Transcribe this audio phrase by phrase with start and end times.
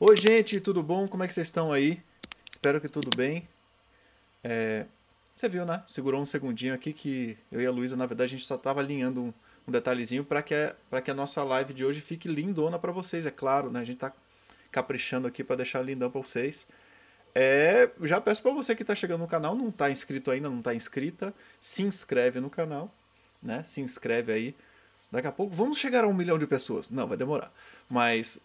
[0.00, 1.06] Oi, gente, tudo bom?
[1.08, 2.00] Como é que vocês estão aí?
[2.50, 3.48] Espero que tudo bem.
[4.44, 4.86] É,
[5.34, 5.82] Você viu, né?
[5.88, 8.80] Segurou um segundinho aqui que eu e a Luísa, na verdade, a gente só estava
[8.80, 9.34] alinhando um,
[9.68, 13.26] um detalhezinho para que, a- que a nossa live de hoje fique lindona para vocês,
[13.26, 13.80] é claro, né?
[13.80, 14.12] A gente tá
[14.72, 16.66] caprichando aqui para deixar lindão para vocês.
[17.34, 20.58] É, já peço para você que está chegando no canal, não está inscrito ainda, não
[20.58, 22.92] está inscrita, se inscreve no canal,
[23.42, 23.62] né?
[23.64, 24.54] Se inscreve aí.
[25.12, 26.90] Daqui a pouco vamos chegar a um milhão de pessoas.
[26.90, 27.52] Não, vai demorar.
[27.88, 28.40] Mas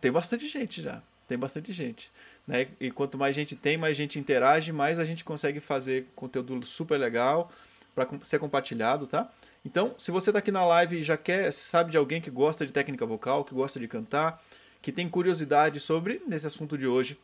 [0.00, 1.02] tem bastante gente já.
[1.28, 2.10] Tem bastante gente.
[2.46, 2.68] Né?
[2.78, 6.98] E quanto mais gente tem, mais gente interage, mais a gente consegue fazer conteúdo super
[6.98, 7.50] legal
[7.94, 9.30] para ser compartilhado, tá?
[9.64, 12.64] Então, se você está aqui na live e já quer, sabe de alguém que gosta
[12.64, 14.40] de técnica vocal, que gosta de cantar,
[14.80, 17.18] que tem curiosidade sobre nesse assunto de hoje,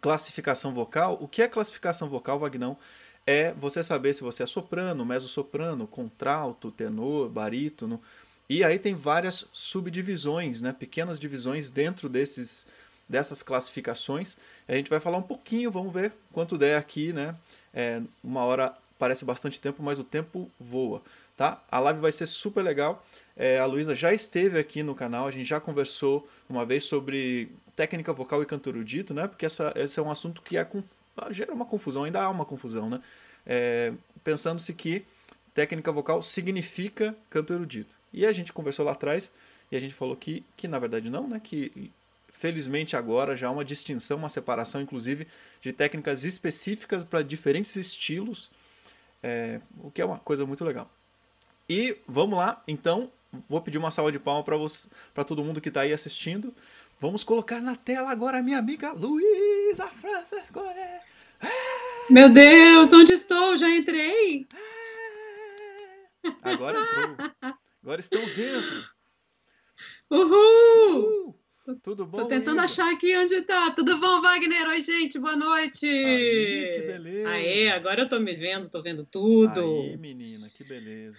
[0.00, 1.18] classificação vocal.
[1.20, 2.78] O que é classificação vocal, Vagnão?
[3.26, 8.00] É você saber se você é soprano, mezzo-soprano, contralto, tenor, barítono.
[8.48, 10.72] E aí tem várias subdivisões, né?
[10.72, 12.66] pequenas divisões dentro desses,
[13.08, 14.36] dessas classificações.
[14.68, 17.34] A gente vai falar um pouquinho, vamos ver quanto der aqui, né?
[17.72, 21.02] É, uma hora parece bastante tempo, mas o tempo voa,
[21.36, 21.62] tá?
[21.70, 23.04] A live vai ser super legal.
[23.36, 27.48] É, a Luísa já esteve aqui no canal, a gente já conversou uma vez sobre
[27.74, 29.26] técnica vocal e canto erudito, né?
[29.26, 30.84] Porque essa, esse é um assunto que é, conf-
[31.30, 33.00] gera uma confusão, ainda há uma confusão, né?
[33.46, 35.04] É, Pensando-se que
[35.54, 37.94] técnica vocal significa canto erudito.
[38.14, 39.32] E a gente conversou lá atrás
[39.70, 41.40] e a gente falou que, que na verdade não, né?
[41.42, 41.90] Que
[42.32, 45.26] felizmente agora já há uma distinção, uma separação, inclusive,
[45.60, 48.50] de técnicas específicas para diferentes estilos,
[49.22, 50.90] é, o que é uma coisa muito legal.
[51.68, 53.10] E vamos lá, então,
[53.48, 56.54] vou pedir uma salva de palmas para você, para todo mundo que está aí assistindo.
[57.00, 61.00] Vamos colocar na tela agora a minha amiga Luísa Francescone.
[62.10, 63.56] Meu Deus, onde estou?
[63.56, 64.46] Já entrei?
[66.42, 67.54] Agora entrou.
[67.84, 68.82] Agora estamos dentro.
[70.10, 71.36] Uhul!
[71.68, 72.16] Uh, tudo bom?
[72.16, 73.72] Tô tentando achar aqui onde tá.
[73.72, 74.68] Tudo bom, Wagner?
[74.68, 75.84] Oi, gente, boa noite!
[75.84, 77.28] Aí, que beleza.
[77.28, 79.60] Aê, agora eu tô me vendo, tô vendo tudo.
[79.60, 81.18] Aí, menina, que beleza.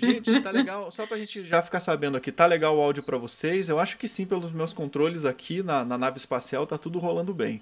[0.00, 0.88] Gente, tá legal.
[0.92, 3.68] Só pra gente já ficar sabendo aqui, tá legal o áudio pra vocês?
[3.68, 7.34] Eu acho que sim, pelos meus controles aqui na, na nave espacial, tá tudo rolando
[7.34, 7.60] bem.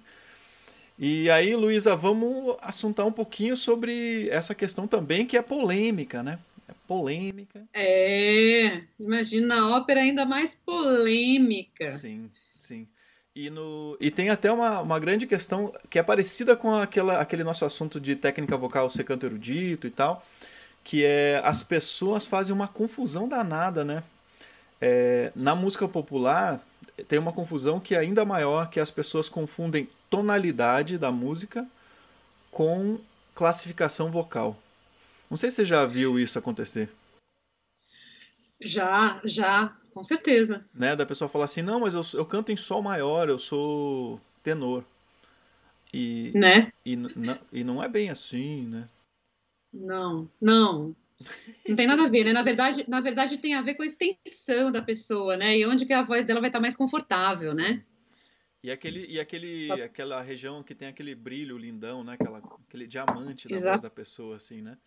[0.99, 6.39] E aí, Luísa, vamos assuntar um pouquinho sobre essa questão também que é polêmica, né?
[6.87, 7.65] Polêmica.
[7.73, 11.91] É, imagina a ópera ainda mais polêmica.
[11.91, 12.87] Sim, sim.
[13.35, 17.43] E, no, e tem até uma, uma grande questão que é parecida com aquela, aquele
[17.43, 20.25] nosso assunto de técnica vocal ser canto erudito e tal,
[20.85, 24.05] que é as pessoas fazem uma confusão danada, né?
[24.81, 26.61] É, na música popular
[27.09, 31.67] tem uma confusão que é ainda maior, que as pessoas confundem tonalidade da música
[32.51, 32.99] com
[33.35, 34.57] classificação vocal.
[35.35, 36.89] Não sei se você já viu isso acontecer.
[38.61, 40.65] Já, já, com certeza.
[40.73, 40.95] né?
[40.95, 44.85] Da pessoa falar assim, não, mas eu, eu canto em sol maior, eu sou tenor.
[45.93, 46.73] E, Né?
[46.87, 48.89] e, n- n- e não é bem assim, né?
[49.73, 50.95] Não, não.
[51.69, 52.33] Não tem nada a ver, né?
[52.33, 55.59] Na verdade, na verdade tem a ver com a extensão da pessoa, né?
[55.59, 57.85] E onde que a voz dela vai estar mais confortável, né?
[58.63, 62.15] E aquele, e aquele, aquela região que tem aquele brilho lindão, né?
[62.15, 63.73] Aquela, aquele diamante da Exato.
[63.73, 64.79] voz da pessoa, assim, né?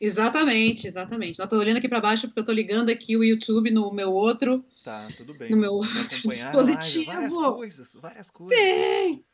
[0.00, 1.40] Exatamente, exatamente.
[1.40, 4.12] Eu tô olhando aqui para baixo porque eu tô ligando aqui o YouTube no meu
[4.12, 4.64] outro.
[4.84, 5.50] Tá, tudo bem.
[5.50, 7.54] No meu outro live, Várias dispositivo.
[7.54, 8.56] coisas, várias coisas.
[8.56, 9.24] Tem!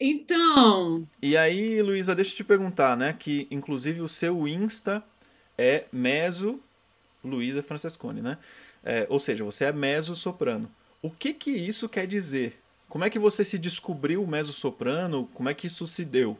[0.00, 3.12] Então, E aí, Luísa, deixa eu te perguntar, né?
[3.16, 5.04] Que inclusive o seu Insta
[5.56, 6.60] é Meso
[7.22, 8.36] Luísa Francescone, né?
[8.82, 10.68] É, ou seja, você é meso soprano.
[11.00, 12.60] O que que isso quer dizer?
[12.88, 15.28] Como é que você se descobriu meso soprano?
[15.32, 16.36] Como é que isso se deu?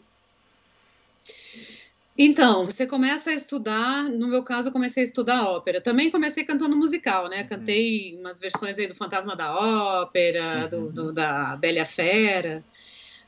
[2.16, 5.80] Então, você começa a estudar, no meu caso, eu comecei a estudar ópera.
[5.80, 7.42] Também comecei cantando musical, né?
[7.42, 7.48] Uhum.
[7.48, 10.92] Cantei umas versões aí do Fantasma da Ópera, do, Uhum.
[10.92, 12.64] do- da Bela a Fera.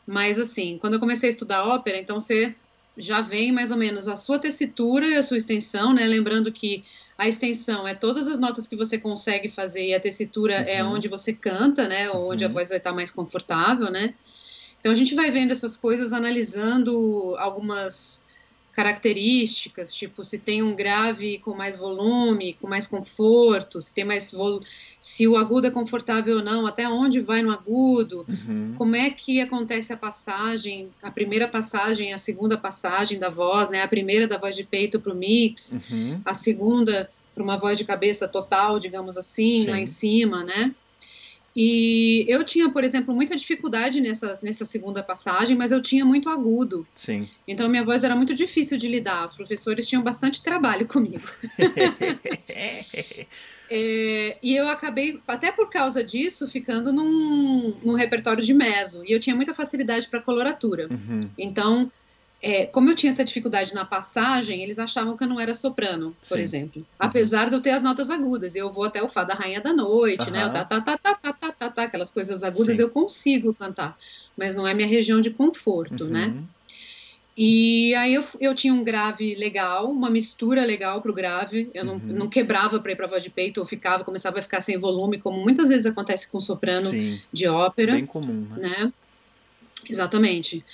[0.06, 2.54] Mas assim, quando eu comecei a estudar ópera, então você
[2.96, 6.06] já vem mais ou menos a sua tessitura e a sua extensão, né?
[6.06, 6.84] Lembrando que
[7.18, 10.92] a extensão é todas as notas que você consegue fazer e a tessitura é Uhum.
[10.92, 12.08] onde você canta, né?
[12.10, 12.52] Ou onde a Uhum.
[12.54, 14.14] voz vai estar mais confortável, né?
[14.78, 18.25] Então a gente vai vendo essas coisas, analisando algumas
[18.76, 24.30] características, tipo se tem um grave com mais volume, com mais conforto, se tem mais
[24.30, 24.62] vol...
[25.00, 28.74] se o agudo é confortável ou não, até onde vai no agudo, Uhum.
[28.76, 33.82] como é que acontece a passagem, a primeira passagem, a segunda passagem da voz, né?
[33.82, 36.20] A primeira da voz de peito para o mix, Uhum.
[36.24, 39.70] a segunda para uma voz de cabeça total, digamos assim, Sim.
[39.70, 40.74] lá em cima, né?
[41.56, 46.28] E eu tinha, por exemplo, muita dificuldade nessa, nessa segunda passagem, mas eu tinha muito
[46.28, 46.86] agudo.
[46.94, 47.26] Sim.
[47.48, 49.24] Então minha voz era muito difícil de lidar.
[49.24, 51.26] Os professores tinham bastante trabalho comigo.
[53.70, 59.02] é, e eu acabei, até por causa disso, ficando num, num repertório de meso.
[59.06, 60.88] E eu tinha muita facilidade para coloratura.
[60.90, 61.20] Uhum.
[61.38, 61.90] Então
[62.42, 66.14] é, como eu tinha essa dificuldade na passagem, eles achavam que eu não era soprano,
[66.28, 66.42] por Sim.
[66.42, 66.80] exemplo.
[66.80, 66.86] Uhum.
[66.98, 68.54] Apesar de eu ter as notas agudas.
[68.54, 70.40] Eu vou até o Fá da Rainha da Noite, né?
[70.42, 70.50] Aham.
[70.50, 72.82] O tá, tá, tá, tá, tá, tá, tá, tá, aquelas coisas agudas Sim.
[72.82, 73.96] eu consigo cantar.
[74.36, 76.26] Mas não é minha região de conforto, né?
[76.26, 76.44] Uhum.
[77.38, 81.70] E aí eu, eu tinha um grave legal, uma mistura legal pro grave.
[81.74, 82.00] Eu não, Uhum.
[82.06, 85.18] não quebrava pra ir pra voz de peito, eu ficava, começava a ficar sem volume,
[85.18, 88.68] como muitas vezes acontece com soprano Sim, de ópera bem comum, né?
[88.68, 88.92] né?
[89.88, 90.64] Exatamente.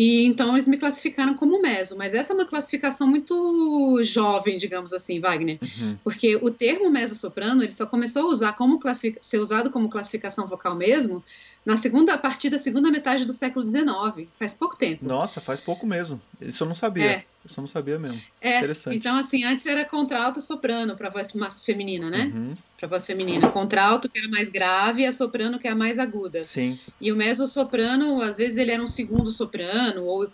[0.00, 4.92] E então eles me classificaram como meso, mas essa é uma classificação muito jovem, digamos
[4.92, 5.96] assim, Wagner, Uhum.
[6.04, 8.78] porque o termo meso-soprano ele só começou a usar como
[9.20, 11.24] ser usado como classificação vocal mesmo
[11.68, 15.06] na segunda a partir da segunda metade do século XIX, faz pouco tempo.
[15.06, 16.20] Nossa, faz pouco mesmo.
[16.40, 17.04] Isso eu não sabia.
[17.04, 17.24] É.
[17.44, 18.20] Isso eu não sabia mesmo.
[18.40, 18.96] É, Interessante.
[18.96, 21.30] então assim, antes era contralto soprano para voz
[21.64, 22.32] feminina, né?
[22.34, 22.56] Uhum.
[22.78, 25.98] Para voz feminina, contralto que era mais grave e a soprano que é a mais
[25.98, 26.42] aguda.
[26.42, 30.30] Sim, E o mezzo-soprano, às vezes ele era um segundo soprano, ou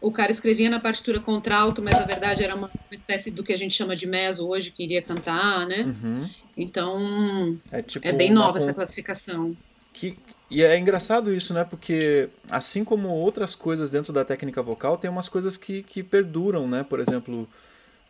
[0.00, 3.52] o cara escrevia na partitura contralto, mas na verdade era uma, uma espécie do que
[3.54, 5.82] a gente chama de mezzo hoje, que iria cantar, né?
[5.84, 6.28] uhum.
[6.56, 9.56] Então, é tipo é bem uma nova con- essa classificação.
[9.92, 10.16] Que,
[10.58, 11.64] e é engraçado isso, né?
[11.64, 16.68] Porque assim como outras coisas dentro da técnica vocal, tem umas coisas que, que perduram,
[16.68, 16.84] né?
[16.84, 17.48] Por exemplo,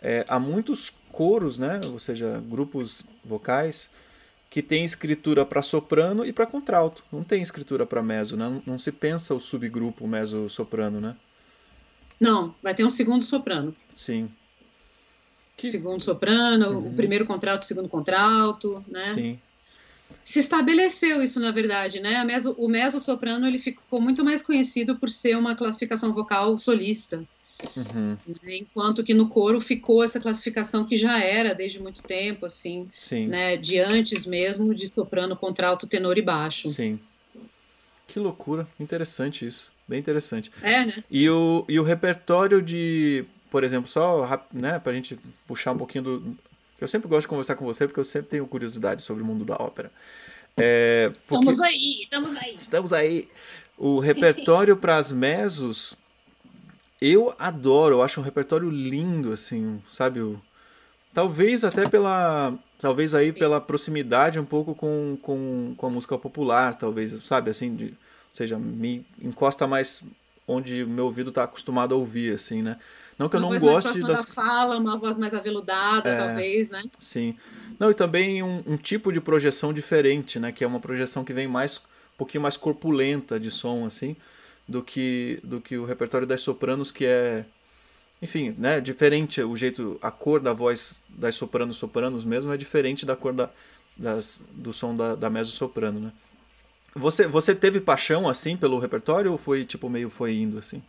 [0.02, 1.80] é, há muitos coros, né?
[1.92, 3.90] Ou seja, grupos vocais
[4.50, 7.02] que tem escritura para soprano e para contralto.
[7.12, 8.62] Não tem escritura para mezzo, né?
[8.64, 11.16] Não, se pensa o subgrupo mezzo-soprano, né?
[12.20, 13.74] Não, vai ter um segundo soprano.
[13.94, 14.30] Sim.
[15.56, 16.88] Que- Segundo soprano, Uhum.
[16.90, 19.02] o primeiro contralto, o segundo contralto, né?
[19.02, 19.40] Sim.
[20.22, 22.16] Se estabeleceu isso, na verdade, né?
[22.16, 27.24] A meso- o mezzo-soprano ele ficou muito mais conhecido por ser uma classificação vocal solista.
[27.76, 28.16] Uhum.
[28.42, 28.56] né?
[28.58, 33.28] enquanto que no coro ficou essa classificação que já era desde muito tempo, assim, Sim.
[33.28, 36.68] né, de antes mesmo de soprano, contralto, tenor e baixo.
[36.68, 36.98] Sim.
[38.06, 38.66] Que loucura.
[38.78, 39.72] Interessante isso.
[39.88, 40.50] Bem interessante.
[40.62, 41.04] É, né?
[41.10, 46.04] E o, e o repertório de, por exemplo, só né, pra gente puxar um pouquinho
[46.04, 46.36] do.
[46.84, 49.44] Eu sempre gosto de conversar com você porque eu sempre tenho curiosidade sobre o mundo
[49.44, 49.90] da ópera.
[50.56, 52.54] É, porque Estamos aí, estamos aí.
[52.56, 53.28] estamos aí.
[53.76, 55.96] O repertório para as mesos,
[57.00, 60.20] eu adoro, eu acho um repertório lindo, assim, sabe?
[60.20, 60.40] O,
[61.12, 62.54] talvez até pela.
[62.78, 67.50] Talvez aí pela proximidade um pouco com, com, com a música popular, talvez, sabe?
[67.50, 70.02] Assim, de, ou seja, me encosta mais
[70.46, 72.78] onde o meu ouvido está acostumado a ouvir, assim, né?
[73.18, 74.26] Não que eu uma não voz mais goste das.
[74.26, 76.16] da fala, uma voz mais aveludada, É.
[76.18, 76.82] talvez, né?
[76.98, 77.36] Sim.
[77.78, 80.52] Não, e também um, um tipo de projeção diferente, né?
[80.52, 84.14] Que é uma projeção que vem mais um pouquinho mais corpulenta de som, assim,
[84.68, 87.44] do que do que o repertório das sopranos, que é,
[88.22, 88.80] enfim, né?
[88.80, 93.32] Diferente o jeito, a cor da voz das sopranos sopranos mesmo é diferente da cor
[93.32, 93.50] da,
[93.96, 96.12] das, do som da, da mezzo soprano, né?
[96.96, 100.80] Você, você teve paixão assim pelo repertório ou foi tipo meio foi indo assim?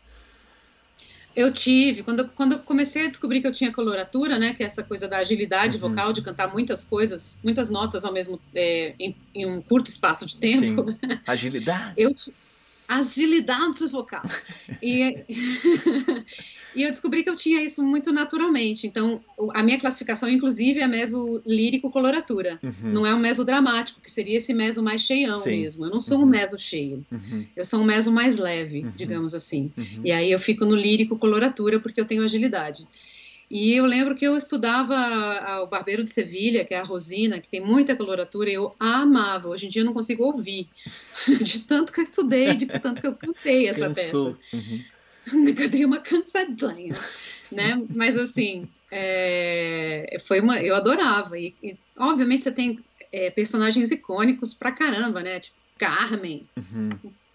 [1.35, 4.63] Eu tive, quando, eu- quando eu comecei a descobrir que eu tinha coloratura, né, que
[4.63, 5.89] é essa coisa da agilidade Uhum.
[5.89, 10.25] vocal, de cantar muitas coisas, muitas notas ao mesmo é, em, em um curto espaço
[10.25, 10.97] de tempo, Sim.
[11.27, 11.93] Agilidade.
[11.97, 12.11] eu
[12.87, 14.21] agilidade vocal.
[14.81, 15.23] E,
[16.75, 18.85] e eu descobri que eu tinha isso muito naturalmente.
[18.87, 19.21] Então,
[19.53, 22.59] a minha classificação, inclusive, é meso lírico coloratura.
[22.63, 25.51] Uhum, Não é um meso dramático, que seria esse meso mais cheião Sim.
[25.61, 25.85] mesmo.
[25.85, 26.27] Eu não sou um Uhum.
[26.27, 27.05] meso cheio.
[27.11, 28.91] uhum, Eu sou um meso mais leve, Uhum.
[28.95, 29.71] digamos assim.
[29.77, 30.01] uhum.
[30.03, 32.85] E aí eu fico no lírico coloratura porque eu tenho agilidade.
[33.49, 37.47] E eu lembro que eu estudava o Barbeiro de Sevilha, que é a Rosina, que
[37.47, 39.47] tem muita coloratura, e eu amava.
[39.49, 40.67] Hoje em dia eu não consigo ouvir,
[41.41, 44.37] de tanto que eu estudei, de tanto que eu cantei essa Cansou.
[44.53, 44.83] Uhum.
[44.83, 44.95] peça.
[45.63, 46.95] Eu dei uma cansadinha,
[47.51, 47.81] né?
[47.89, 51.37] Mas assim, é, foi uma, eu adorava.
[51.39, 52.79] E, e, obviamente você tem
[53.11, 55.39] é, personagens icônicos pra caramba, né?
[55.39, 56.89] Tipo Carmen, Uhum.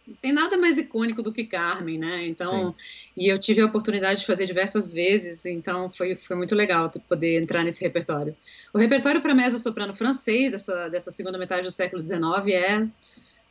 [0.07, 2.27] não tem nada mais icônico do que Carmen, né?
[2.27, 2.75] Então,
[3.21, 7.39] e eu tive a oportunidade de fazer diversas vezes, então foi, foi muito legal poder
[7.39, 8.35] entrar nesse repertório.
[8.73, 12.89] O repertório para mezzo-soprano francês dessa, dessa segunda metade do século XIX é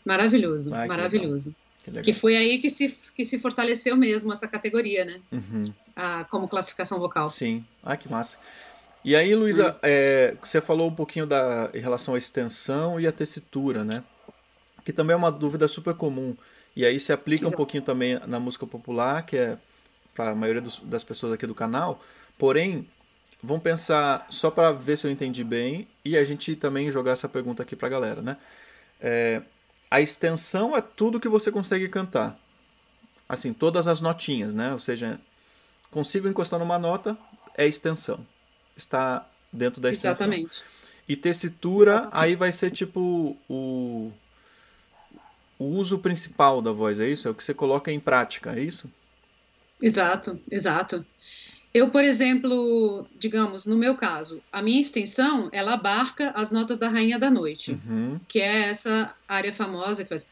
[0.03, 1.55] maravilhoso, que maravilhoso.
[1.83, 2.03] Que legal.
[2.03, 5.21] Que foi aí que se, que se fortaleceu mesmo essa categoria, né?
[5.31, 5.61] Uhum.
[5.95, 7.27] A, como classificação vocal.
[7.27, 7.63] Sim.
[7.83, 8.39] Ah, que massa.
[9.05, 13.11] E aí, Luísa, é, você falou um pouquinho da, em relação à extensão e à
[13.11, 14.03] tessitura, né?
[14.83, 16.35] Que também é uma dúvida super comum.
[16.79, 19.57] E aí se aplica um pouquinho também na música popular, que é
[20.15, 22.01] para a maioria dos- das pessoas aqui do canal.
[22.37, 22.87] Porém,
[23.43, 27.27] vamos pensar só para ver se eu entendi bem e a gente também jogar essa
[27.27, 28.37] pergunta aqui para a galera, né?
[29.01, 29.41] É,
[29.91, 32.39] a extensão é tudo que você consegue cantar.
[33.27, 34.71] Assim, todas as notinhas, né?
[34.71, 35.19] Ou seja,
[35.91, 37.17] consigo encostar numa nota,
[37.57, 38.25] é extensão.
[38.73, 40.27] Está dentro da extensão.
[40.27, 40.63] Exatamente.
[41.09, 42.15] E tessitura, Exatamente.
[42.15, 44.13] aí vai ser tipo o,
[45.59, 47.27] o uso principal da voz, é isso?
[47.27, 48.89] É o que você coloca em prática, é isso?
[49.81, 51.05] Exato, exato.
[51.71, 56.89] Eu, por exemplo, digamos, no meu caso, a minha extensão, ela abarca as notas da
[56.89, 58.19] Rainha da Noite, uhum.
[58.27, 60.25] que é essa área famosa que faz...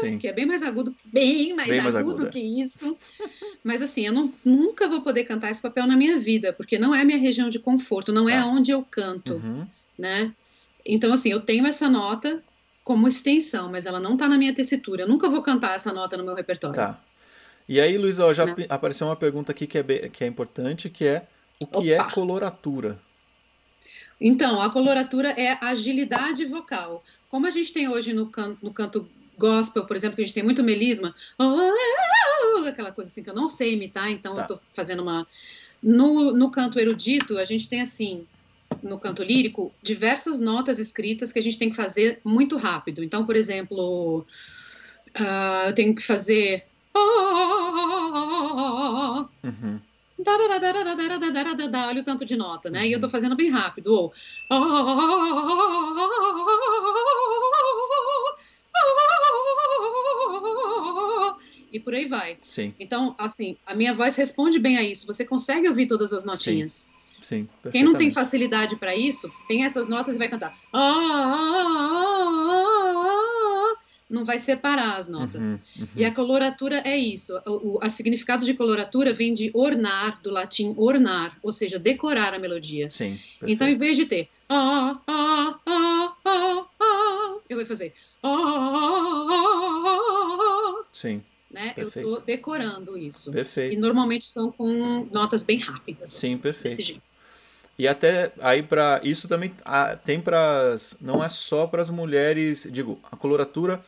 [0.00, 0.18] Sim.
[0.18, 2.96] Que é bem mais agudo, bem mais, bem mais agudo, que isso.
[3.62, 6.94] Mas assim, eu não, nunca vou poder cantar esse papel na minha vida, porque não
[6.94, 8.46] é a minha região de conforto, não é tá.
[8.46, 9.66] onde eu canto, uhum.
[9.98, 10.32] né?
[10.84, 12.42] Então, assim, eu tenho essa nota
[12.86, 15.02] como extensão, mas ela não está na minha tessitura.
[15.02, 16.76] Eu nunca vou cantar essa nota no meu repertório.
[16.76, 17.00] Tá.
[17.68, 18.54] E aí, Luísa, já Não.
[18.68, 21.26] apareceu uma pergunta aqui que é, bem, que é importante, que é
[21.58, 22.08] o que é Opa.
[22.08, 22.96] é coloratura?
[24.20, 27.02] Então, a coloratura é agilidade vocal.
[27.28, 30.34] Como a gente tem hoje no canto, no canto gospel, por exemplo, que a gente
[30.34, 31.12] tem muito melisma,
[32.68, 34.42] aquela coisa assim que eu não sei imitar, então tá.
[34.42, 35.26] eu estou fazendo uma.
[35.82, 38.28] No, no canto erudito, a gente tem assim,
[38.86, 43.02] no canto lírico, diversas notas escritas que a gente tem que fazer muito rápido.
[43.02, 44.24] Então, por exemplo,
[45.18, 46.64] uh, eu tenho que fazer
[49.44, 49.80] Uhum.
[51.88, 52.80] Olha o tanto de nota, né?
[52.80, 52.86] Uhum.
[52.86, 53.92] E eu tô fazendo bem rápido.
[53.92, 54.12] Ou.
[61.72, 62.38] E por aí vai.
[62.48, 62.74] Sim.
[62.80, 65.06] Então, assim, a minha voz responde bem a isso.
[65.06, 66.72] Você consegue ouvir todas as notinhas.
[66.72, 66.95] Sim.
[67.22, 70.56] Sim Quem não tem facilidade para isso, tem essas notas e vai cantar.
[74.08, 75.44] não vai separar as notas.
[75.44, 75.88] Uhum, uhum.
[75.96, 77.36] E a coloratura é isso.
[77.46, 82.32] O, o a significado de coloratura vem de ornar, do latim ornar, ou seja, decorar
[82.32, 82.88] a melodia.
[82.88, 87.92] Sim, então, em vez de ter ah, ah, ah, ah, ah, eu vou fazer
[88.22, 89.26] ah, ah,
[89.86, 91.22] ah, Sim.
[91.56, 91.72] Né?
[91.74, 93.32] Eu estou decorando isso.
[93.32, 93.72] Perfeito.
[93.72, 96.10] E normalmente são com notas bem rápidas.
[96.10, 97.00] Sim, assim, perfeito.
[97.78, 102.68] E até aí para isso também ah, tem para não é só para as mulheres,
[102.70, 103.82] digo, a coloratura.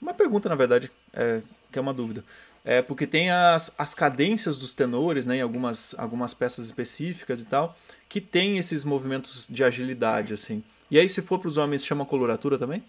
[0.00, 1.42] Uma pergunta na verdade, é,
[1.72, 2.24] que é uma dúvida.
[2.64, 7.46] É porque tem as, as cadências dos tenores, né, em algumas algumas peças específicas e
[7.46, 7.76] tal,
[8.08, 10.62] que tem esses movimentos de agilidade assim.
[10.88, 12.80] E aí se for para os homens chama coloratura também?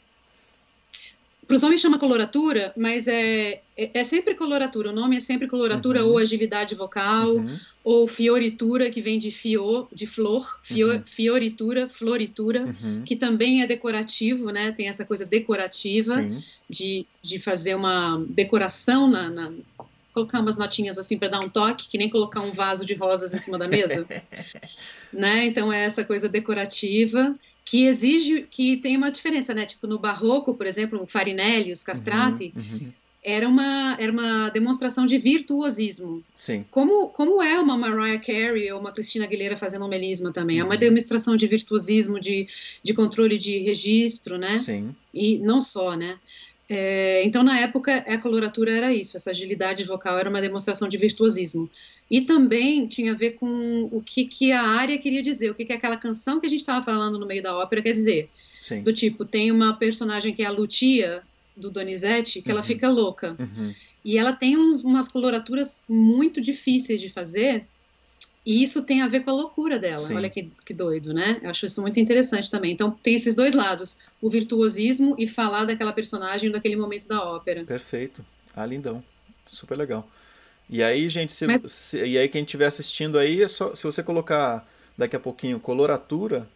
[1.48, 4.90] Para os homens chama coloratura, mas é, é, é, sempre coloratura.
[4.90, 6.12] O nome é sempre coloratura uhum.
[6.12, 7.60] ou agilidade vocal uhum.
[7.84, 11.04] ou fioritura, que vem de fio, de flor, fio, uhum.
[11.06, 13.04] fioritura, floritura, uhum.
[13.06, 14.72] que também é decorativo, né?
[14.72, 16.24] Tem essa coisa decorativa
[16.70, 19.52] de, de fazer uma decoração na, na
[20.14, 23.34] colocar umas notinhas assim para dar um toque, que nem colocar um vaso de rosas
[23.34, 24.06] em cima da mesa,
[25.12, 25.48] né?
[25.48, 29.66] Então é essa coisa decorativa que exige que tem uma diferença, né?
[29.66, 32.92] Tipo no barroco, por exemplo, o Farinelli, os castrati, uhum, uhum.
[33.24, 36.24] era uma era uma demonstração de virtuosismo.
[36.38, 36.66] Sim.
[36.70, 40.64] Como como é uma Mariah Carey ou uma Cristina Aguilera fazendo um melisma também, uhum.
[40.64, 42.48] é uma demonstração de virtuosismo, de,
[42.84, 44.58] de controle de registro, né?
[44.58, 44.94] Sim.
[45.14, 46.18] E não só, né?
[46.70, 50.98] É, então, na época, a coloratura era isso, essa agilidade vocal era uma demonstração de
[50.98, 51.70] virtuosismo.
[52.10, 55.66] E também tinha a ver com o que, que a área queria dizer, o que,
[55.66, 58.30] que aquela canção que a gente estava falando no meio da ópera quer dizer.
[58.62, 58.82] Sim.
[58.82, 61.22] Do tipo, tem uma personagem que é a Lucia,
[61.56, 62.54] do Donizetti, que uhum.
[62.54, 63.36] ela fica louca.
[63.40, 63.74] Uhum.
[64.04, 67.66] E ela tem uns, umas coloraturas muito difíceis de fazer,
[68.46, 70.00] e isso tem a ver com a loucura dela.
[70.00, 70.16] Sim.
[70.16, 71.40] Olha que, que doido, né?
[71.42, 72.74] Eu acho isso muito interessante também.
[72.74, 77.64] Então, tem esses dois lados: o virtuosismo e falar daquela personagem daquele momento da ópera.
[77.64, 78.26] Perfeito.
[78.56, 79.04] Ah, lindão.
[79.46, 80.10] Super legal.
[80.70, 81.62] E aí, gente, se, Mas...
[81.72, 85.60] se, e aí quem estiver assistindo aí, é só, se você colocar daqui a pouquinho
[85.60, 86.48] coloratura,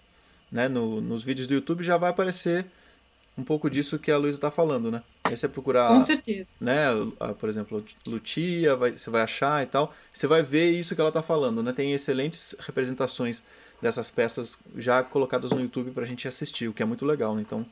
[0.51, 2.65] né, no, nos vídeos do YouTube, já vai aparecer
[3.38, 5.03] um pouco disso que a Luísa está falando, né?
[5.24, 6.50] Aí você procurar, Com certeza.
[6.60, 6.88] né,
[7.39, 11.10] por exemplo, Lutia, vai, você vai achar e tal, você vai ver isso que ela
[11.10, 11.72] está falando, né?
[11.72, 13.44] Tem excelentes representações
[13.82, 17.36] dessas peças já colocadas no YouTube para a gente assistir, o que é muito legal,
[17.36, 17.41] né?
[17.41, 17.65] Então,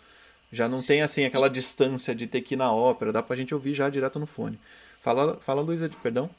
[0.51, 3.37] já não tem assim aquela distância de ter que ir na ópera, dá para a
[3.37, 4.59] gente ouvir já direto no fone.
[5.01, 6.29] Fala, fala Luísa, perdão.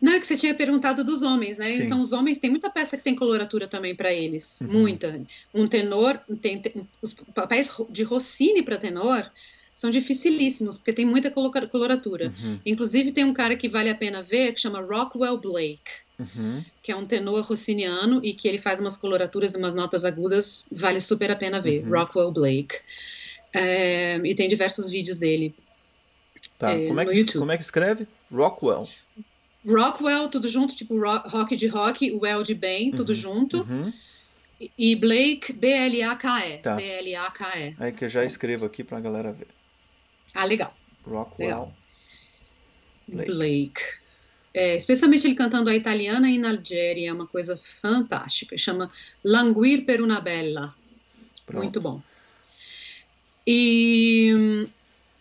[0.00, 1.68] Não, é que você tinha perguntado dos homens, né?
[1.68, 1.84] Sim.
[1.84, 4.60] Então, os homens tem muita peça que tem coloratura também para eles.
[4.62, 4.72] Uhum.
[4.72, 5.20] Muita.
[5.52, 9.30] Um tenor, tem, tem os papéis de Rossini para tenor
[9.80, 12.26] são dificilíssimos, porque tem muita coloratura.
[12.26, 12.60] Uhum.
[12.66, 16.62] Inclusive, tem um cara que vale a pena ver, que chama Rockwell Blake, uhum.
[16.82, 20.66] que é um tenor rossiniano e que ele faz umas coloraturas e umas notas agudas,
[20.70, 21.82] vale super a pena ver.
[21.82, 21.98] Uhum.
[21.98, 22.76] Rockwell Blake.
[23.54, 25.54] É, e tem diversos vídeos dele.
[26.58, 28.06] Tá, é, como, é que, como é que escreve?
[28.30, 28.86] Rockwell.
[29.66, 33.58] Rockwell, tudo junto, tipo rock de rock, well de bem, tudo uhum, junto.
[33.62, 33.92] Uhum.
[34.78, 36.58] E Blake, B-L-A-K-E.
[36.58, 36.76] Tá.
[36.76, 37.76] B-L-A-K-E.
[37.78, 39.48] É que eu já escrevo aqui pra galera ver.
[40.34, 40.74] Ah, legal.
[41.04, 41.48] Rockwell.
[41.48, 41.74] Legal.
[43.08, 43.30] Blake.
[43.32, 43.82] Blake.
[44.52, 48.56] É, especialmente ele cantando a italiana em Algéria, é uma coisa fantástica.
[48.58, 48.90] Chama
[49.24, 50.74] Languir per una bella.
[51.46, 51.62] Pronto.
[51.62, 52.02] Muito bom.
[53.46, 54.66] E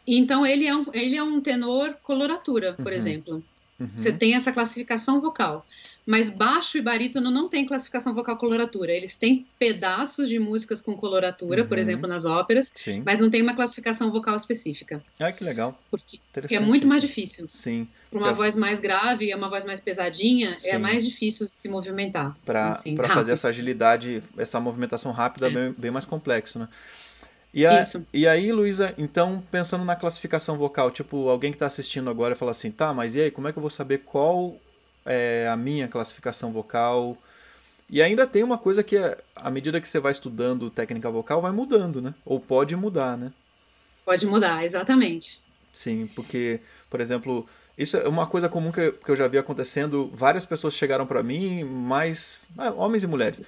[0.05, 2.91] então ele é um, ele é um tenor coloratura, por Uhum.
[2.91, 3.43] exemplo.
[3.79, 3.88] Uhum.
[3.95, 5.65] Você tem essa classificação vocal.
[6.05, 8.91] Mas baixo e barítono não tem classificação vocal coloratura.
[8.91, 11.81] Eles têm pedaços de músicas com coloratura, por Uhum.
[11.81, 13.03] exemplo, nas óperas, Sim.
[13.05, 15.03] mas não tem uma classificação vocal específica.
[15.19, 15.79] Ah, que legal.
[15.91, 16.57] Porque Interessante.
[16.57, 17.07] é muito mais isso.
[17.13, 17.48] difícil.
[17.50, 17.88] Sim.
[18.09, 18.33] Para uma É.
[18.33, 20.69] voz mais grave, é uma voz mais pesadinha, Sim.
[20.69, 22.36] é mais difícil de se movimentar.
[22.43, 25.51] Pra assim, fazer essa agilidade, essa movimentação rápida, É.
[25.51, 26.67] bem, bem mais complexo, né?
[27.53, 32.10] E, a- e aí, Luísa, então, pensando na classificação vocal, tipo, alguém que está assistindo
[32.10, 34.56] agora fala assim, tá, mas e aí, como é que eu vou saber qual
[35.06, 37.18] é a minha classificação vocal?
[37.89, 41.41] E ainda tem uma coisa que, é, à medida que você vai estudando técnica vocal,
[41.41, 42.15] vai mudando, né?
[42.25, 43.34] Ou pode mudar, né?
[44.03, 45.41] Pode mudar, exatamente.
[45.72, 50.10] Sim, porque, por exemplo, isso é uma coisa comum que, que eu já vi acontecendo.
[50.13, 53.41] Várias pessoas chegaram pra mim, mais ah, homens e mulheres.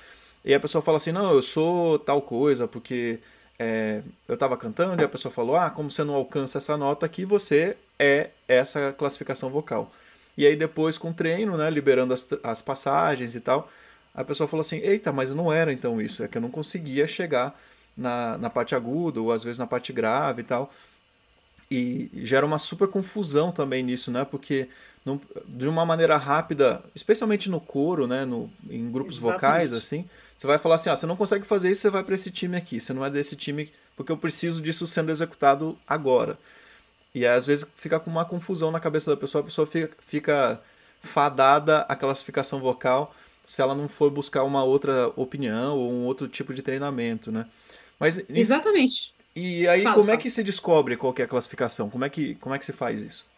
[0.46, 3.20] E a pessoa fala assim: não, eu sou tal coisa, porque
[3.63, 7.06] é, eu tava cantando e a pessoa falou: ah, como você não alcança essa nota
[7.06, 9.91] aqui, você é essa classificação vocal.
[10.36, 13.70] E aí depois, com o treino, né, liberando as, as passagens e tal,
[14.15, 17.06] a pessoa falou assim: eita, mas não era então isso, é que eu não conseguia
[17.06, 17.56] chegar
[17.96, 20.74] na, na parte aguda ou às vezes na parte grave e tal.
[21.70, 24.25] E gera uma super confusão também nisso, né?
[24.25, 24.68] Porque
[25.06, 28.25] não- de uma maneira rápida, especialmente no coro, né?
[28.25, 29.36] No, em grupos Exatamente.
[29.39, 30.06] vocais, assim,
[30.41, 32.57] você vai falar assim: ah, você não consegue fazer isso, você vai para esse time
[32.57, 32.79] aqui.
[32.79, 36.36] Você não é desse time porque eu preciso disso sendo executado agora.
[37.13, 39.95] E aí, às vezes fica com uma confusão na cabeça da pessoa, a pessoa fica,
[40.00, 40.60] fica
[41.00, 43.13] fadada à classificação vocal
[43.45, 47.45] se ela não for buscar uma outra opinião ou um outro tipo de treinamento, né?
[48.00, 49.13] Mas Exatamente.
[49.36, 50.21] e aí, Fala, como é fala.
[50.24, 51.88] que se descobre qual que é a classificação?
[51.88, 53.30] Como é que, como é que se faz isso?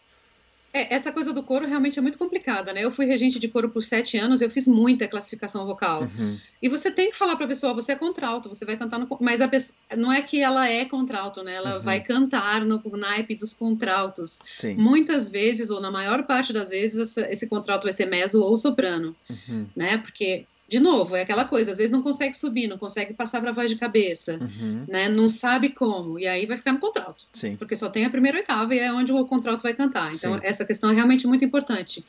[0.76, 2.82] É, essa coisa do coro realmente é muito complicada, né?
[2.84, 6.02] Eu fui regente de coro por sete anos, eu fiz muita classificação vocal.
[6.02, 6.36] Uhum.
[6.60, 9.06] E você tem que falar para a pessoa, você é contralto, você vai cantar no.
[9.20, 11.54] Mas a pessoa, não é que ela é contralto, né?
[11.54, 11.82] Ela Uhum.
[11.82, 14.40] vai cantar no naipe dos contraltos.
[14.52, 14.74] Sim.
[14.74, 19.14] Muitas vezes, ou na maior parte das vezes, esse contralto vai ser meso ou soprano,
[19.30, 19.66] Uhum.
[19.76, 19.98] né?
[19.98, 23.52] Porque, de novo, é aquela coisa, às vezes não consegue subir, não consegue passar para
[23.52, 24.84] voz de cabeça, Uhum.
[24.88, 25.08] né?
[25.08, 27.54] Não sabe como, e aí vai ficar no contralto Sim.
[27.56, 30.12] porque só tem a primeira oitava e é onde o contralto vai cantar.
[30.14, 30.40] Então, Sim.
[30.42, 32.04] essa questão é realmente muito importante.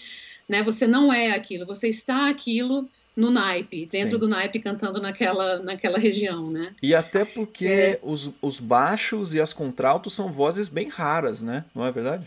[0.48, 0.64] Né?
[0.64, 4.20] Você não é aquilo, você está aquilo no naipe, dentro Sim.
[4.20, 6.74] do naipe cantando naquela, naquela região, né?
[6.84, 8.00] E até porque É.
[8.04, 11.64] os, os baixos e as contraltos são vozes bem raras, né?
[11.74, 12.26] Não é verdade?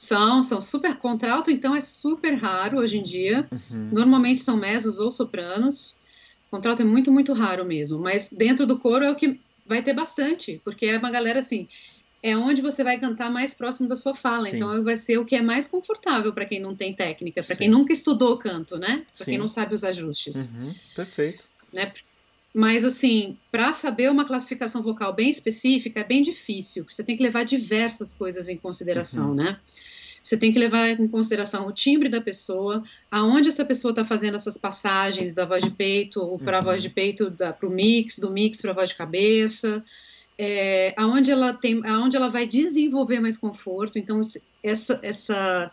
[0.00, 3.46] São, são super contralto, então é super raro hoje em dia.
[3.52, 3.90] Uhum.
[3.92, 5.94] Normalmente são mesos ou sopranos.
[6.50, 9.92] Contralto é muito, muito raro mesmo, mas dentro do coro é o que vai ter
[9.92, 11.68] bastante, porque é uma galera assim,
[12.22, 14.56] é onde você vai cantar mais próximo da sua fala, Sim.
[14.56, 17.68] então vai ser o que é mais confortável para quem não tem técnica, para quem
[17.68, 19.04] nunca estudou canto, né?
[19.14, 20.74] Para quem não sabe os ajustes, Uhum.
[20.96, 21.44] Perfeito.
[21.74, 21.92] né?
[22.54, 27.22] Mas assim, para saber uma classificação vocal bem específica é bem difícil, você tem que
[27.22, 29.34] levar diversas coisas em consideração, Uhum.
[29.34, 29.60] né?
[30.22, 34.36] Você tem que levar em consideração o timbre da pessoa, aonde essa pessoa está fazendo
[34.36, 36.66] essas passagens da voz de peito para a Uhum.
[36.66, 39.82] voz de peito para o mix, do mix para a voz de cabeça,
[40.38, 43.98] é, aonde ela tem, aonde ela vai desenvolver mais conforto.
[43.98, 44.20] Então
[44.62, 45.70] essa essa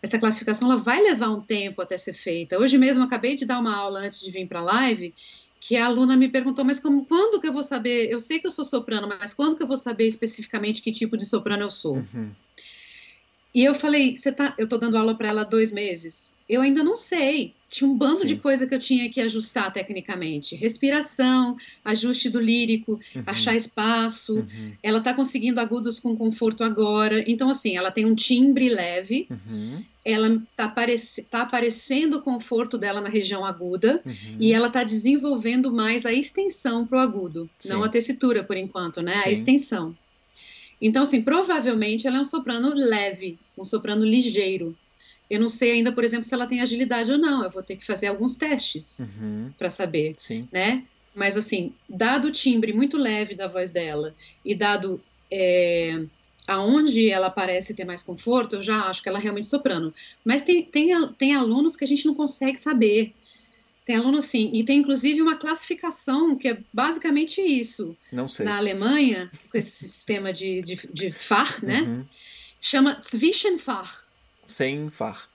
[0.00, 2.58] essa classificação ela vai levar um tempo até ser feita.
[2.58, 5.14] Hoje mesmo acabei de dar uma aula antes de vir para a live
[5.60, 8.10] que a aluna me perguntou, mas como, quando que eu vou saber?
[8.10, 11.16] Eu sei que eu sou soprano, mas quando que eu vou saber especificamente que tipo
[11.16, 11.98] de soprano eu sou?
[11.98, 12.32] Uhum.
[13.54, 16.34] E eu falei, você tá, eu tô dando aula para ela há dois meses.
[16.48, 17.54] Eu ainda não sei.
[17.68, 18.26] Tinha um bando Sim.
[18.26, 20.54] de coisa que eu tinha que ajustar tecnicamente.
[20.56, 23.22] Respiração, ajuste do lírico, Uhum.
[23.26, 24.36] achar espaço.
[24.36, 24.72] Uhum.
[24.82, 27.24] Ela tá conseguindo agudos com conforto agora.
[27.26, 29.26] Então, assim, ela tem um timbre leve.
[29.30, 29.82] Uhum.
[30.04, 34.02] Ela tá, aparece, tá aparecendo o conforto dela na região aguda.
[34.04, 34.36] Uhum.
[34.40, 37.48] E ela tá desenvolvendo mais a extensão pro agudo.
[37.66, 37.86] Não Sim.
[37.86, 39.14] a tessitura, por enquanto, né?
[39.14, 39.28] Sim.
[39.28, 39.96] A extensão.
[40.82, 44.76] Então, assim, provavelmente ela é um soprano leve, um soprano ligeiro.
[45.30, 47.44] Eu não sei ainda, por exemplo, se ela tem agilidade ou não.
[47.44, 49.50] Eu vou ter que fazer alguns testes Uhum.
[49.56, 50.46] para saber, Sim.
[50.52, 50.82] né?
[51.14, 54.14] Mas, assim, dado o timbre muito leve da voz dela
[54.44, 56.04] e dado é,
[56.46, 59.94] aonde ela parece ter mais conforto, eu já acho que ela é realmente soprano.
[60.24, 63.14] Mas tem, tem, tem alunos que a gente não consegue saber.
[63.84, 67.96] Tem aluno assim, e tem inclusive uma classificação que é basicamente isso.
[68.12, 68.46] Não sei.
[68.46, 71.82] Na Alemanha, com esse sistema de, de, de Fach, né?
[71.82, 72.06] Uhum.
[72.60, 74.02] Chama Zwischenfach.
[74.46, 75.28] Sem far.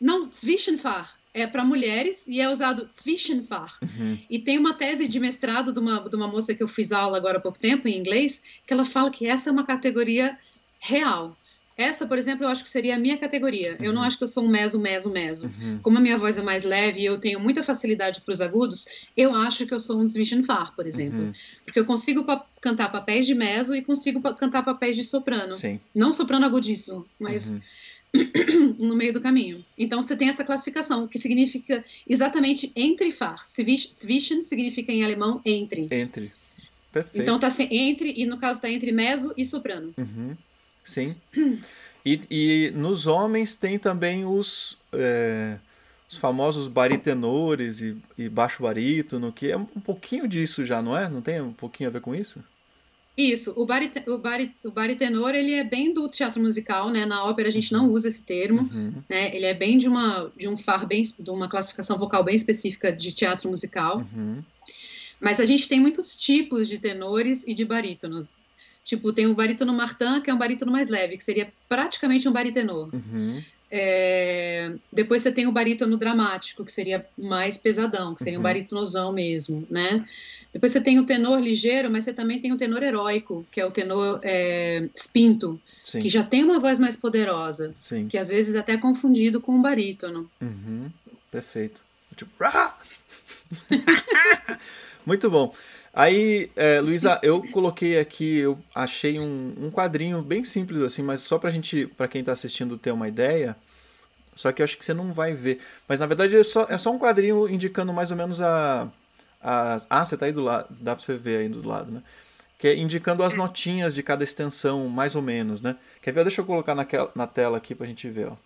[0.00, 1.10] Não, Zwischenfach.
[1.32, 3.74] é para mulheres e é usado Zwischenfach.
[3.82, 4.18] Uhum.
[4.28, 7.16] E tem uma tese de mestrado de uma, de uma moça que eu fiz aula
[7.16, 10.38] agora há pouco tempo em inglês, que ela fala que essa é uma categoria
[10.80, 11.36] real.
[11.80, 13.76] Essa, por exemplo, eu acho que seria a minha categoria.
[13.80, 15.46] Eu não acho que eu sou um meso, meso, meso.
[15.46, 15.78] Uhum.
[15.82, 18.86] Como a minha voz é mais leve e eu tenho muita facilidade para os agudos,
[19.16, 21.20] eu acho que eu sou um Zwischenfach, por exemplo.
[21.20, 21.32] Uhum.
[21.64, 25.54] Porque eu consigo pa cantar papéis de meso e consigo pa cantar papéis de soprano.
[25.54, 25.80] Sim.
[25.94, 27.60] Não soprano agudíssimo, mas Uhum.
[28.78, 29.64] no meio do caminho.
[29.78, 33.36] Então você tem essa classificação, que significa exatamente entre far.
[33.46, 35.88] Zwisch- Zwischen significa em alemão entre.
[35.90, 36.32] Entre.
[36.92, 37.22] Perfeito.
[37.22, 39.94] Então tá entre, e no caso tá entre meso e soprano.
[39.96, 40.36] Uhum.
[40.84, 41.16] Sim.
[42.04, 45.56] E, e nos homens tem também os, é,
[46.08, 51.08] os famosos baritenores e, e baixo barítono, que é um pouquinho disso já, não é?
[51.08, 52.42] Não tem um pouquinho a ver com isso?
[53.16, 57.04] Isso, o, barite, o, bari, o baritenor, ele é bem do teatro musical, né?
[57.04, 58.94] Na ópera a gente não usa esse termo, Uhum.
[59.08, 59.34] né?
[59.36, 62.90] Ele é bem de uma de um far bem de uma classificação vocal bem específica
[62.90, 63.98] de teatro musical.
[64.14, 64.42] Uhum.
[65.20, 68.38] Mas a gente tem muitos tipos de tenores e de barítonos.
[68.84, 72.32] Tipo, tem o barítono Martin, que é um barítono mais leve, que seria praticamente um
[72.32, 72.88] baritenor.
[72.92, 73.40] Uhum.
[73.70, 78.44] É, Depois você tem o barítono dramático, que seria mais pesadão, que seria um Uhum.
[78.44, 80.04] barítonosão mesmo, né?
[80.52, 83.64] Depois você tem o tenor ligeiro, mas você também tem o tenor heróico, que é
[83.66, 86.00] o tenor é, spinto, Sim.
[86.00, 88.08] que já tem uma voz mais poderosa, Sim.
[88.08, 90.28] que às vezes até é confundido com o barítono.
[90.40, 90.90] Uhum.
[91.30, 91.80] Perfeito.
[92.16, 92.32] Tipo!
[95.06, 95.54] Muito bom.
[96.00, 101.20] Aí, é, Luísa, eu coloquei aqui, eu achei um, um quadrinho bem simples assim, mas
[101.20, 103.54] só pra gente, pra quem tá assistindo ter uma ideia.
[104.34, 105.60] Só que eu acho que você não vai ver.
[105.86, 108.88] Mas na verdade é só, é só um quadrinho indicando mais ou menos a.
[109.42, 112.02] Ah, você tá aí do lado, dá pra você ver aí do lado, né?
[112.58, 115.76] Que é indicando as notinhas de cada extensão, mais ou menos, né?
[116.00, 116.24] Quer ver?
[116.24, 118.36] Deixa eu colocar naquela, na tela aqui pra gente ver, ó.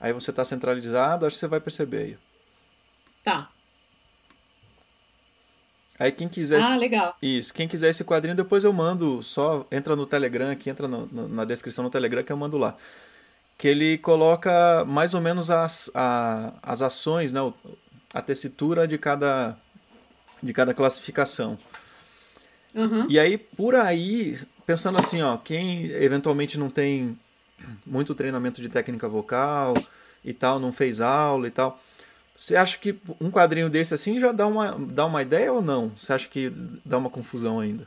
[0.00, 2.18] Aí você tá centralizado, acho que você vai perceber aí.
[3.22, 3.48] Tá.
[6.00, 6.62] Aí quem quiser.
[6.62, 7.14] Ah, legal.
[7.20, 11.06] Isso, quem quiser esse quadrinho, depois eu mando, só entra no Telegram aqui, entra no-
[11.12, 12.74] no- na descrição no Telegram que eu mando lá.
[13.58, 17.40] Que ele coloca mais ou menos as, a- as ações, né,
[18.14, 19.54] a tessitura de cada,
[20.42, 21.58] de cada classificação.
[22.74, 23.04] Uhum.
[23.08, 27.18] E aí, por aí, pensando assim, ó, quem eventualmente não tem
[27.84, 29.74] muito treinamento de técnica vocal
[30.24, 31.78] e tal, não fez aula e tal,
[32.40, 35.90] você acha que um quadrinho desse assim já dá uma, dá uma ideia ou não?
[35.94, 36.50] Você acha que
[36.86, 37.86] dá uma confusão ainda?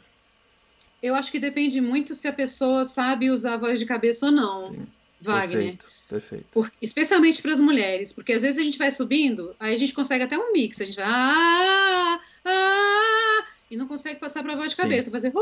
[1.02, 4.32] Eu acho que depende muito se a pessoa sabe usar a voz de cabeça ou
[4.32, 4.88] não, Sim.
[5.20, 5.50] Wagner.
[5.58, 6.46] Perfeito, perfeito.
[6.52, 9.92] Por- especialmente para as mulheres, porque às vezes a gente vai subindo, aí a gente
[9.92, 14.56] consegue até um mix, a gente vai ah, ah, e não consegue passar para a
[14.56, 14.84] voz de Sim.
[14.84, 15.40] cabeça, fazer uh,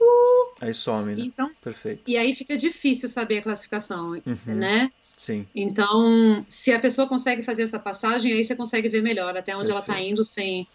[0.00, 0.54] uh.
[0.60, 1.22] Aí some, né?
[1.26, 2.02] então Perfeito.
[2.06, 4.38] e aí fica difícil saber a classificação, Uhum.
[4.46, 4.90] né?
[5.18, 9.56] Sim, Então, se a pessoa consegue fazer essa passagem, aí você consegue ver melhor até
[9.56, 10.12] onde ela está Perfeito.
[10.12, 10.66] indo sem.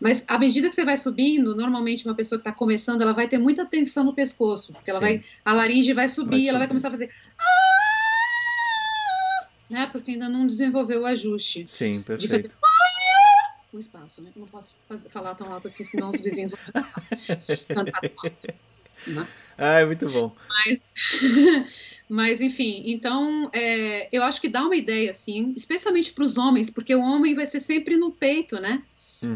[0.00, 3.26] Mas à medida que você vai subindo, normalmente uma pessoa que está começando, ela vai
[3.28, 6.68] ter muita tensão no pescoço, porque ela vai, a laringe vai subir, Vai ela vai
[6.68, 7.42] começar a fazer, "Ah",
[9.68, 9.86] né?
[9.90, 12.30] Porque ainda não desenvolveu o ajuste sim, de perfeito.
[12.30, 12.54] fazer
[13.72, 14.30] o espaço, né?
[14.34, 16.52] Eu não posso fazer- falar tão alto assim, senão os vizinhos
[17.74, 18.46] vão cantar tão alto.
[19.06, 19.26] Né?
[19.56, 20.34] Ah, é muito bom.
[20.66, 20.88] Mas,
[22.08, 26.70] mas enfim, então é, eu acho que dá uma ideia, assim, especialmente para os homens,
[26.70, 28.82] porque o homem vai ser sempre no peito, né?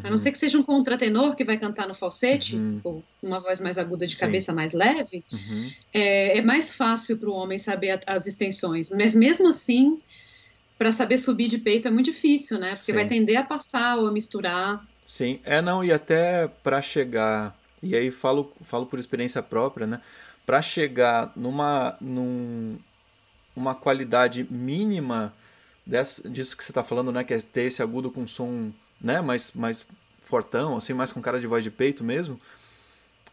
[0.05, 2.81] A não ser que seja um contratenor que vai cantar no falsete, Uhum.
[2.85, 4.21] ou uma voz mais aguda de Sim.
[4.21, 5.71] cabeça mais leve, Uhum.
[5.93, 8.91] é, é mais fácil para o homem saber a- as extensões.
[8.91, 9.99] Mas mesmo assim,
[10.79, 12.69] para saber subir de peito é muito difícil, né?
[12.71, 12.93] Porque Sim.
[12.95, 14.85] vai tender a passar ou a misturar.
[15.05, 20.01] Sim, é não, e até para chegar, e aí falo, falo por experiência própria, né?
[20.47, 22.79] Para chegar numa num,
[23.57, 25.35] uma qualidade mínima
[25.87, 27.25] dessa, disso que você está falando, né?
[27.25, 29.21] Que é ter esse agudo com som, né?
[29.21, 29.87] Mais, mais
[30.21, 32.41] fortão, assim, mais com cara de voz de peito mesmo.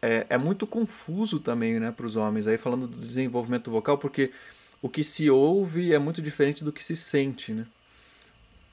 [0.02, 2.46] É, é muito confuso também, né, para os homens.
[2.46, 4.32] Aí falando do desenvolvimento vocal, porque
[4.82, 7.66] o que se ouve é muito diferente do que se sente, né?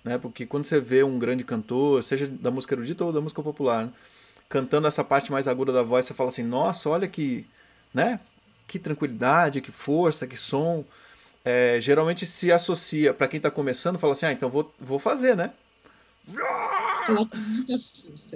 [0.04, 0.18] né?
[0.18, 3.86] Porque quando você vê um grande cantor, seja da música erudita ou da música popular,
[3.86, 3.92] né?
[4.50, 7.46] Cantando essa parte mais aguda da voz, você fala assim: "Nossa, olha que,
[7.94, 8.20] né?
[8.68, 10.84] Que tranquilidade, que força, que som".
[11.46, 15.36] É, geralmente se associa para quem está começando, fala assim: "Ah, então vou, vou fazer,
[15.36, 15.52] né?"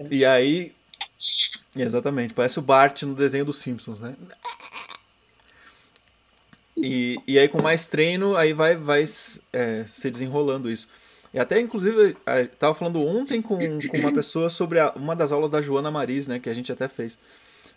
[0.10, 0.74] E aí,
[1.76, 4.16] exatamente, parece o Bart no desenho dos Simpsons, né?
[6.76, 9.04] E, e aí com mais treino, aí vai, vai
[9.54, 10.90] é, se desenrolando isso.
[11.34, 15.32] E até, inclusive, eu tava falando ontem com, com uma pessoa sobre a- uma das
[15.32, 16.40] aulas da Joana Maris, né?
[16.40, 17.18] Que a gente até fez.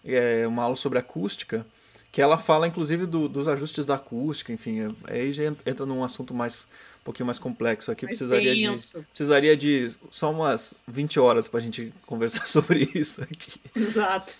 [0.04, 1.64] É uma aula sobre acústica,
[2.12, 4.94] Que ela fala, inclusive, do, dos ajustes da acústica, enfim.
[5.08, 6.68] Aí já entra num assunto mais
[7.00, 8.04] um pouquinho mais complexo aqui.
[8.06, 9.00] Mais precisaria denso.
[9.00, 13.60] de, precisaria de só umas 20 horas pra gente conversar sobre isso aqui.
[13.74, 14.32] Exato.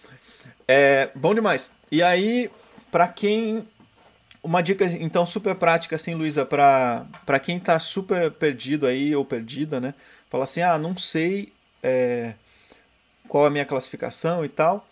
[0.68, 1.74] É, bom demais.
[1.90, 2.50] E aí,
[2.92, 3.66] pra quem.
[4.44, 9.24] Uma dica, então, super prática, assim, Luísa, pra, pra quem tá super perdido aí, ou
[9.24, 9.94] perdida, né?
[10.28, 11.50] Fala assim, ah, não sei
[11.83, 12.35] é,
[13.26, 14.87] qual é a minha classificação e tal.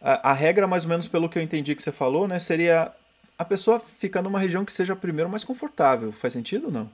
[0.00, 2.38] A, a regra, mais ou menos pelo que eu entendi que você falou, né?
[2.38, 2.92] Seria
[3.38, 6.10] a pessoa ficar numa região que seja primeiro mais confortável.
[6.10, 6.90] Faz sentido ou não?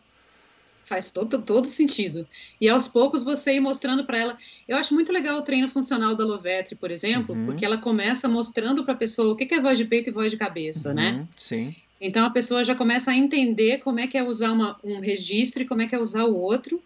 [0.85, 2.27] Faz todo, todo sentido.
[2.61, 4.39] E aos poucos você ir mostrando para ela.
[4.67, 7.47] Eu acho muito legal o treino funcional da Lovetre, por exemplo, Uhum.
[7.47, 10.33] porque ela começa mostrando para a pessoa o que é voz de peito e voz
[10.33, 11.13] de cabeça, né?
[11.13, 11.77] Uhum, Sim.
[12.01, 15.63] Então a pessoa já começa a entender como é que é usar uma, um registro
[15.63, 16.83] e como é que é usar o outro,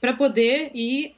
[0.00, 1.14] para poder ir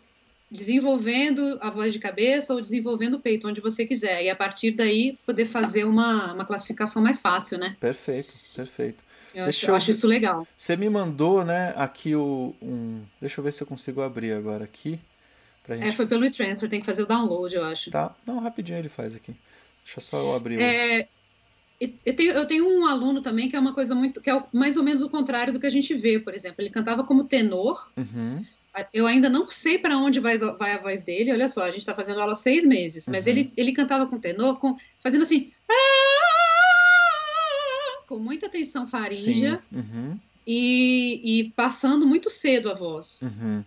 [0.50, 4.22] desenvolvendo a voz de cabeça ou desenvolvendo o peito, onde você quiser.
[4.24, 7.76] E a partir daí poder fazer uma, uma classificação mais fácil, né?
[7.80, 9.04] Perfeito, perfeito.
[9.34, 10.46] Eu, Deixa acho, eu acho isso legal.
[10.56, 12.54] Você me mandou, né, aqui o.
[12.62, 13.02] Um...
[13.20, 14.98] Deixa eu ver se eu consigo abrir agora aqui.
[15.62, 15.96] Pra É, gente.
[15.96, 17.90] foi pelo e-transfer, tem que fazer o download, eu acho.
[17.90, 18.14] Tá.
[18.24, 19.34] Não, rapidinho ele faz aqui.
[19.84, 20.60] Deixa só eu abrir o.
[20.60, 21.08] É, e-
[21.80, 24.20] eu, tenho, eu tenho um aluno também que é uma coisa muito.
[24.20, 26.56] que é mais ou menos o contrário do que a gente vê, por exemplo.
[26.62, 27.90] Ele cantava como tenor.
[27.96, 28.44] Uhum.
[28.92, 31.32] Eu ainda não sei para onde vai, vai a voz dele.
[31.32, 33.32] Olha só, a gente está fazendo aula há seis meses, mas Uhum.
[33.32, 35.50] ele, ele cantava com tenor, com, fazendo assim.
[38.06, 39.62] Com muita tensão faríngea.
[39.72, 40.18] Uhum.
[40.46, 43.22] e, e passando muito cedo a voz.
[43.22, 43.64] Uhum.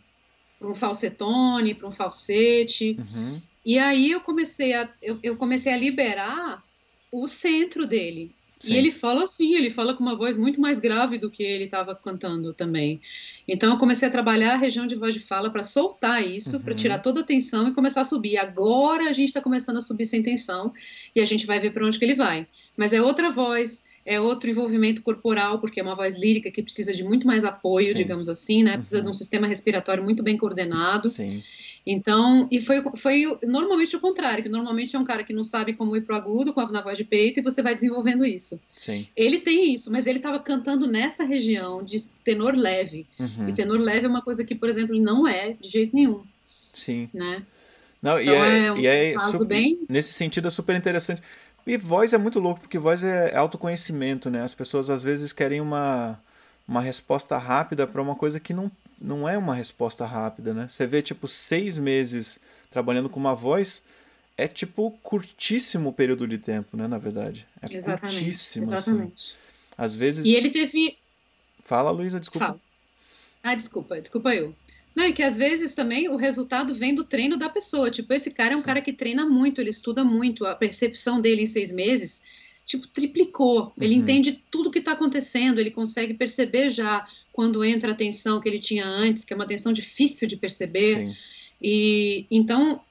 [0.59, 2.97] Para um falsetone, para um falsete.
[2.99, 3.41] Uhum.
[3.65, 6.63] E aí eu comecei a, eu, eu comecei a liberar
[7.11, 8.31] o centro dele.
[8.59, 8.73] Sim.
[8.73, 11.63] E ele fala assim, ele fala com uma voz muito mais grave do que ele
[11.63, 12.99] estava cantando também.
[13.47, 16.63] Então eu comecei a trabalhar a região de voz de fala para soltar isso, Uhum.
[16.63, 18.35] para tirar toda a tensão e começar a subir.
[18.37, 20.73] Agora a gente está começando a subir sem tensão
[21.15, 22.45] e a gente vai ver para onde que ele vai.
[22.75, 26.93] Mas é outra voz, é outro envolvimento corporal, porque é uma voz lírica que precisa
[26.93, 27.93] de muito mais apoio, Sim.
[27.93, 28.75] digamos assim, né?
[28.77, 29.03] Precisa Uhum.
[29.05, 31.07] de um sistema respiratório muito bem coordenado.
[31.07, 31.41] Sim.
[31.85, 35.73] Então, e foi, foi normalmente o contrário, que normalmente é um cara que não sabe
[35.73, 38.61] como ir pro agudo com a, na voz de peito e você vai desenvolvendo isso.
[38.75, 39.07] Sim.
[39.15, 43.07] Ele tem isso, mas ele estava cantando nessa região de tenor leve.
[43.19, 43.47] Uhum.
[43.49, 46.23] E tenor leve é uma coisa que, por exemplo, não é de jeito nenhum,
[46.73, 47.09] Sim.
[47.13, 47.43] né?
[48.01, 50.75] Não, e Então é, é um e é caso super- bem- nesse sentido é super
[50.75, 51.21] interessante.
[51.67, 54.41] E voz é muito louco, porque voz é autoconhecimento, né?
[54.41, 56.19] As pessoas às vezes querem uma,
[56.67, 60.67] uma resposta rápida para uma coisa que não, não é uma resposta rápida, né?
[60.69, 62.39] Você vê, tipo, seis meses
[62.71, 63.83] trabalhando com uma voz,
[64.37, 66.87] é tipo curtíssimo período de tempo, né?
[66.87, 67.45] Na verdade.
[67.61, 68.17] É Exatamente.
[68.19, 68.75] curtíssimo, assim.
[68.91, 69.33] Exatamente.
[69.77, 70.25] Às vezes.
[70.25, 70.97] E ele teve.
[71.63, 72.47] Fala, Luísa, desculpa.
[72.47, 72.59] Fala.
[73.43, 74.53] Ah, desculpa, desculpa eu.
[74.95, 77.89] Não, é que às vezes também o resultado vem do treino da pessoa.
[77.89, 78.65] Tipo, esse cara é um Sim.
[78.65, 80.45] cara que treina muito, ele estuda muito.
[80.45, 82.23] A percepção dele em seis meses,
[82.65, 83.71] tipo, triplicou.
[83.79, 84.01] Ele Uhum.
[84.01, 87.07] entende tudo que está acontecendo, ele consegue perceber já
[87.39, 90.97] quando entra a tensão que ele tinha antes, que é uma tensão difícil de perceber.
[90.97, 91.15] Sim.
[91.61, 92.81] E então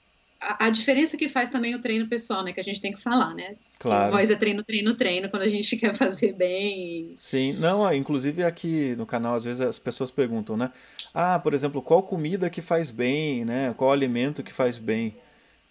[0.40, 2.50] a, a diferença que faz também o treino pessoal, né?
[2.54, 3.56] Que a gente tem que falar, né?
[3.78, 4.10] Claro.
[4.10, 7.12] Voz é treino, treino, treino, quando a gente quer fazer bem.
[7.18, 10.72] Sim, não, ó, inclusive aqui no canal às vezes as pessoas perguntam, né?
[11.12, 13.74] Ah, por exemplo, qual comida que faz bem, né?
[13.76, 15.14] Qual alimento que faz bem?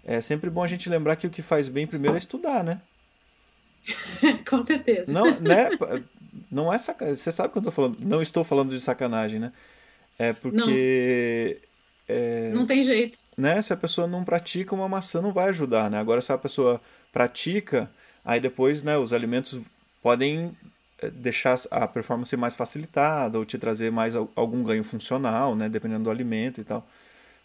[0.05, 2.79] É sempre bom a gente lembrar que o que faz bem primeiro é estudar, né?
[4.47, 5.11] Com certeza.
[5.11, 5.69] Não, né?
[6.51, 7.15] Não é sacanagem.
[7.21, 7.97] Você sabe o que eu tô falando?
[7.99, 9.51] Não estou falando de sacanagem, né?
[10.19, 11.62] É porque,
[12.07, 13.19] é, Não tem jeito.
[13.38, 13.62] né?
[13.62, 15.99] Se a pessoa não pratica, uma maçã não vai ajudar, né?
[15.99, 16.81] Agora, se a pessoa
[17.12, 17.89] pratica,
[18.25, 18.97] aí depois, né?
[18.97, 19.60] Os alimentos
[20.01, 20.55] podem
[20.99, 25.69] é, deixar a performance mais facilitada ou te trazer mais al- algum ganho funcional, né?
[25.69, 26.88] Dependendo do alimento e tal.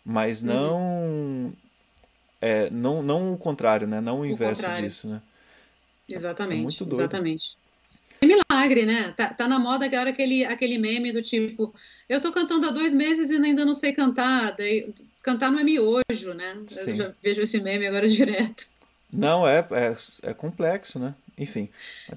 [0.04, 0.48] Mas Uhum.
[0.48, 1.52] não,
[2.40, 4.00] é, não, não o contrário, né?
[4.00, 4.84] Não o inverso contrário.
[4.88, 5.22] disso, né?
[6.08, 6.60] Exatamente.
[6.60, 7.00] É muito doido.
[7.02, 7.56] Exatamente.
[8.22, 9.12] É milagre, né?
[9.16, 11.74] Tá, tá na moda agora aquele, aquele meme do tipo,
[12.08, 14.54] eu tô cantando há dois meses e ainda não sei cantar.
[14.56, 16.62] Daí, cantar não é miojo, né?
[16.68, 16.90] Sim.
[16.90, 18.66] Eu já vejo esse meme agora direto.
[19.12, 21.14] Não, é, é, é complexo, né?
[21.36, 21.68] Enfim,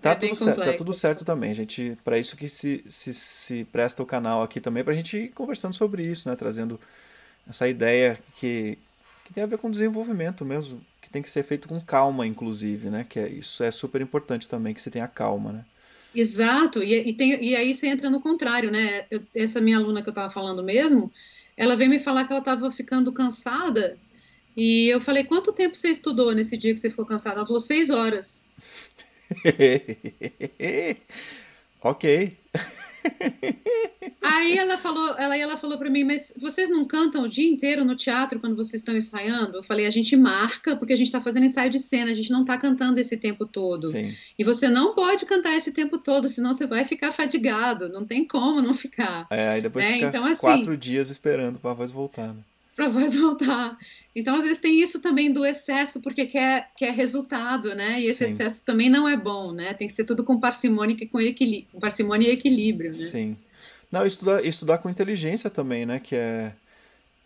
[0.01, 1.97] tá É tudo certo, tá tudo certo também, gente.
[2.03, 5.73] Para isso que se, se, se presta o canal aqui também, pra gente ir conversando
[5.73, 6.35] sobre isso, né?
[6.35, 6.79] Trazendo
[7.49, 8.77] essa ideia que,
[9.25, 12.89] que tem a ver com desenvolvimento mesmo, que tem que ser feito com calma, inclusive,
[12.89, 13.05] né?
[13.09, 15.65] Que é, isso é super importante também, que você tenha calma, né?
[16.15, 19.05] Exato, e, e, tem, e aí você entra no contrário, né?
[19.11, 21.11] Eu- essa minha aluna que eu estava falando mesmo,
[21.57, 23.97] ela veio me falar que ela estava ficando cansada,
[24.55, 27.37] e eu falei, quanto tempo você estudou nesse dia que você ficou cansada?
[27.37, 28.41] Ela falou, seis horas.
[31.81, 32.37] ok.
[34.21, 37.85] Aí ela falou, ela, ela falou para mim, mas vocês não cantam o dia inteiro
[37.85, 39.57] no teatro quando vocês estão ensaiando?
[39.57, 42.31] Eu falei, a gente marca porque a gente está fazendo ensaio de cena, a gente
[42.31, 43.87] não está cantando esse tempo todo.
[43.87, 44.15] Sim.
[44.37, 48.25] E você não pode cantar esse tempo todo, senão você vai ficar fadigado, não tem
[48.27, 49.27] como não ficar.
[49.29, 52.27] É, aí depois É, fica então, assim- quatro dias esperando pra voz voltar.
[52.29, 52.41] Né?
[52.75, 53.77] Pra voz voltar.
[54.15, 58.01] Então, às vezes, tem isso também do excesso, porque quer, quer resultado, né?
[58.01, 58.25] E esse Sim.
[58.25, 59.73] excesso também não é bom, né?
[59.73, 62.95] Tem que ser tudo com parcimônia e com equilíbrio, com parcimônia e equilíbrio, né?
[62.95, 63.37] Sim.
[63.91, 65.99] Não, estudar, estudar com inteligência também, né?
[65.99, 66.51] Que é,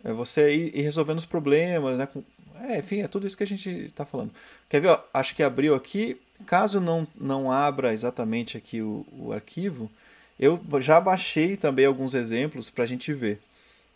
[0.04, 2.06] é você ir, ir resolvendo os problemas, né?
[2.06, 2.22] Com,
[2.62, 4.30] é, enfim, é tudo isso que a gente tá falando.
[4.68, 4.88] Quer ver?
[4.88, 6.16] Ó, acho que abriu aqui.
[6.46, 9.90] Caso não, não abra exatamente aqui o, o arquivo,
[10.40, 13.38] eu já baixei também alguns exemplos pra gente ver,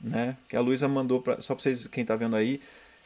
[0.05, 0.37] né?
[0.49, 2.61] Que a Luísa mandou, pra, só pra vocês, quem tá vendo aí,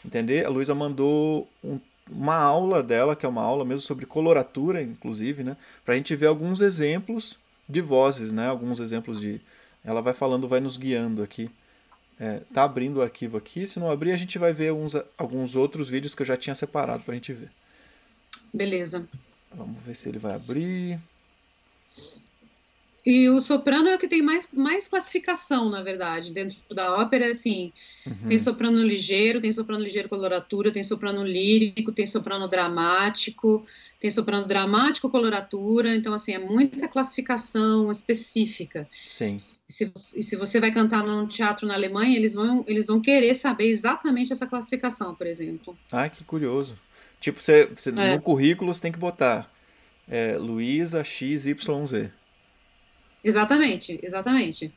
[0.04, 1.78] entender, a Luísa mandou um-
[2.10, 5.56] uma aula dela, que é uma aula mesmo sobre coloratura, inclusive, né?
[5.84, 8.48] Pra gente ver alguns exemplos de vozes, né?
[8.48, 9.40] Alguns exemplos de.
[9.84, 11.50] Ela vai falando, vai nos guiando aqui.
[12.18, 13.66] É, tá abrindo o arquivo aqui.
[13.66, 16.54] Se não abrir, a gente vai ver uns, alguns outros vídeos que eu já tinha
[16.54, 17.50] separado pra gente ver.
[18.52, 19.06] Beleza.
[19.54, 20.98] Vamos ver se ele vai abrir.
[23.10, 27.30] E o soprano é o que tem mais, mais classificação, na verdade, dentro da ópera,
[27.30, 27.72] assim,
[28.26, 33.66] tem soprano ligeiro, tem soprano ligeiro coloratura, tem soprano lírico, tem soprano dramático,
[33.98, 38.86] tem soprano dramático coloratura, então, assim, é muita classificação específica.
[39.06, 39.40] Sim.
[39.66, 43.00] E se, e se você vai cantar num teatro na Alemanha, eles vão, eles vão
[43.00, 45.74] querer saber exatamente essa classificação, por exemplo.
[45.90, 46.78] Ah, que curioso.
[47.22, 48.14] Tipo, você, você É.
[48.14, 49.50] no currículo você tem que botar
[50.06, 52.10] é, Luísa XYZ.
[53.28, 54.72] Exatamente, exatamente.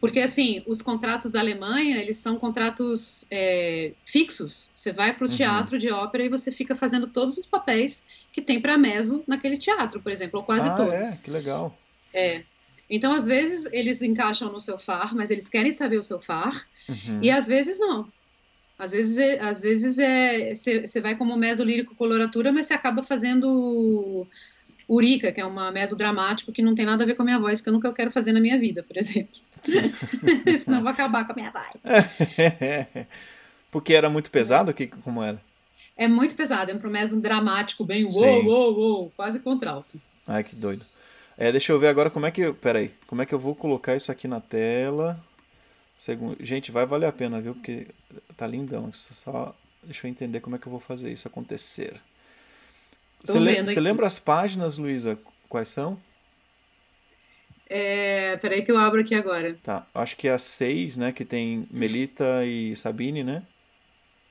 [0.00, 4.70] Porque, assim, os contratos da Alemanha, eles são contratos é, fixos.
[4.76, 5.36] Você vai para o Uhum.
[5.36, 9.56] teatro de ópera e você fica fazendo todos os papéis que tem para meso naquele
[9.56, 10.92] teatro, por exemplo, ou quase ah, todos.
[10.92, 11.74] é, que legal.
[12.12, 12.42] É.
[12.90, 16.52] Então, às vezes, eles encaixam no seu far, mas eles querem saber o seu far,
[16.86, 17.20] Uhum.
[17.22, 18.12] e às vezes não.
[18.78, 22.74] Às vezes, é, às vezes é, você você vai como meso lírico coloratura, mas você
[22.74, 24.26] acaba fazendo
[24.88, 27.38] Urica, que é uma meso dramático que não tem nada a ver com a minha
[27.38, 29.40] voz, que eu nunca quero fazer na minha vida, por exemplo.
[30.62, 31.80] Senão eu vou acabar com a minha voz.
[33.70, 34.72] Porque era muito pesado?
[34.72, 35.40] Que, como era?
[35.96, 40.00] É muito pesado, é um promeso dramático, bem uou, uou, uou, quase contralto.
[40.26, 40.84] Ai, que doido.
[41.36, 42.40] É, deixa eu ver agora como é que.
[42.42, 42.92] eu- Pera aí.
[43.06, 45.18] Como é que eu vou colocar isso aqui na tela?
[45.98, 46.36] Segundo...
[46.40, 47.54] Gente, vai valer a pena, viu?
[47.54, 47.88] Porque
[48.36, 48.92] tá lindão.
[48.92, 52.00] Só deixa eu entender como é que eu vou fazer isso acontecer.
[53.22, 55.18] Você, le- lembra as páginas, Luísa?
[55.48, 55.98] Quais são?
[57.68, 59.56] É, peraí que eu abro aqui agora.
[59.62, 59.86] Tá.
[59.94, 61.12] Acho que é a 6, né?
[61.12, 63.42] Que tem Melita e Sabine, né?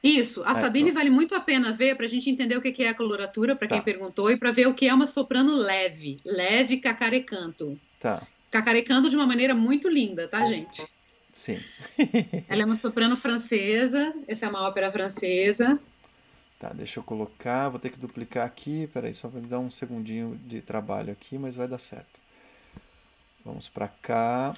[0.04, 2.84] Isso, a É, Sabine vale muito a pena ver para a gente entender o que
[2.84, 3.84] é a coloratura, para quem Tá.
[3.84, 7.80] perguntou, e para ver o que é uma soprano leve, leve cacarecanto.
[8.00, 8.22] Tá.
[8.52, 10.86] Cacarecando de uma maneira muito linda, tá, gente?
[11.32, 11.58] Sim.
[12.50, 15.80] Ela é uma soprano francesa, essa é uma ópera francesa.
[16.64, 17.68] Tá, deixa eu colocar.
[17.68, 18.88] Vou ter que duplicar aqui.
[18.94, 22.22] Peraí, só vai me dar um segundinho de trabalho aqui, mas vai dar certo.
[23.44, 24.54] Vamos pra cá.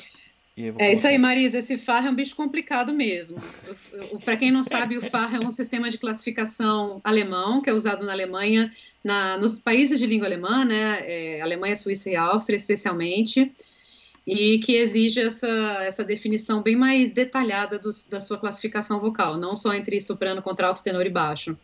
[0.55, 3.41] É isso aí, colocar- Marisa, esse FAR é um bicho complicado mesmo.
[4.23, 8.05] Para quem não sabe, o FAR é um sistema de classificação alemão, que é usado
[8.05, 8.71] na Alemanha,
[9.03, 10.99] na- nos países de língua alemã, né?
[11.01, 13.51] é, Alemanha, Suíça e Áustria, especialmente,
[14.27, 15.47] e que exige essa,
[15.81, 20.83] essa definição bem mais detalhada dos- da sua classificação vocal, não só entre soprano, contralto,
[20.83, 21.57] tenor e baixo.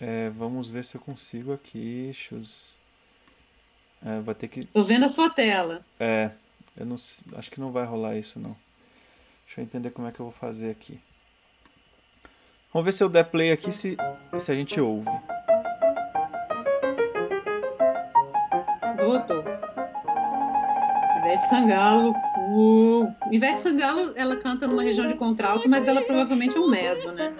[0.00, 2.16] É, vamos ver se eu consigo aqui.
[2.32, 2.42] Eu...
[4.04, 4.64] É, vai ter que.
[4.64, 5.84] Tô vendo a sua tela.
[5.98, 6.30] É,
[6.76, 6.96] eu não
[7.36, 8.56] acho que não vai rolar isso não.
[9.44, 10.98] Deixa eu entender como é que eu vou fazer aqui.
[12.72, 13.96] Vamos ver se eu der play aqui se,
[14.38, 15.10] se a gente ouve.
[18.96, 19.44] Voltou.
[21.18, 22.14] Ivete Sangalo.
[22.52, 23.12] Uh.
[23.30, 27.34] Ivete Sangalo, ela canta numa região de contralto, mas ela provavelmente é um meso, né?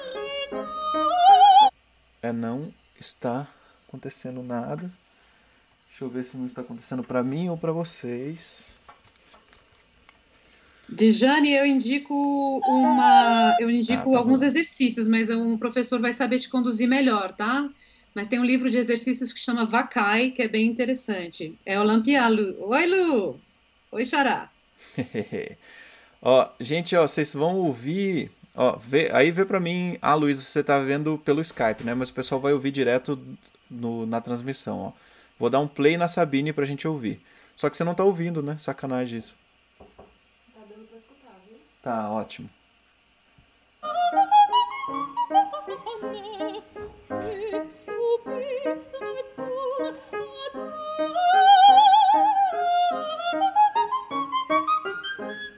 [2.23, 3.49] É, não está
[3.89, 4.91] acontecendo nada.
[5.89, 8.77] Deixa eu ver se não está acontecendo pra mim ou pra vocês.
[10.89, 12.13] Dijane, eu indico
[12.67, 14.47] uma, eu Ah, indico tá alguns bom.
[14.47, 17.69] exercícios, mas um professor vai saber te conduzir melhor, tá?
[18.13, 21.57] Mas tem um livro de exercícios que chama Vacai, que é bem interessante.
[21.65, 22.57] É Olimpia Lu.
[22.69, 23.41] Oi, Lu!
[23.93, 24.51] Oi, Xará.
[26.21, 28.33] ó, gente, ó, vocês vão ouvir.
[28.63, 29.97] Ó, vê, aí vê pra mim.
[30.03, 31.95] Ah, Luísa, você tá vendo pelo Skype, né?
[31.95, 33.19] Mas o pessoal vai ouvir direto
[33.71, 34.93] no, na transmissão, ó.
[35.39, 37.23] Vou dar um play na Sabine pra gente ouvir.
[37.57, 38.59] Só que você não tá ouvindo, né?
[38.59, 39.35] Sacanagem isso.
[39.79, 41.57] Tá dando pra escutar, viu?
[41.83, 42.51] Tá, ótimo.
[49.41, 49.57] Lindão,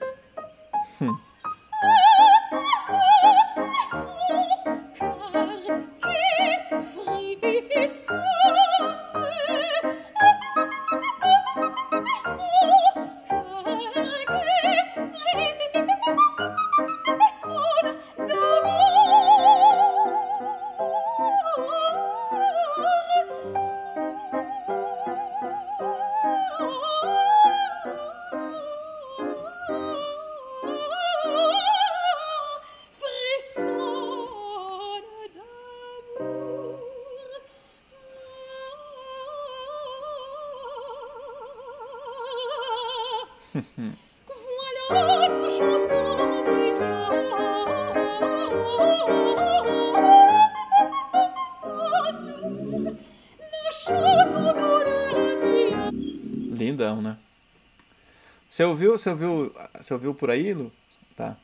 [58.53, 60.71] Você ouviu, você ouviu, você ouviu por aí, Lu?
[61.15, 61.35] Tá.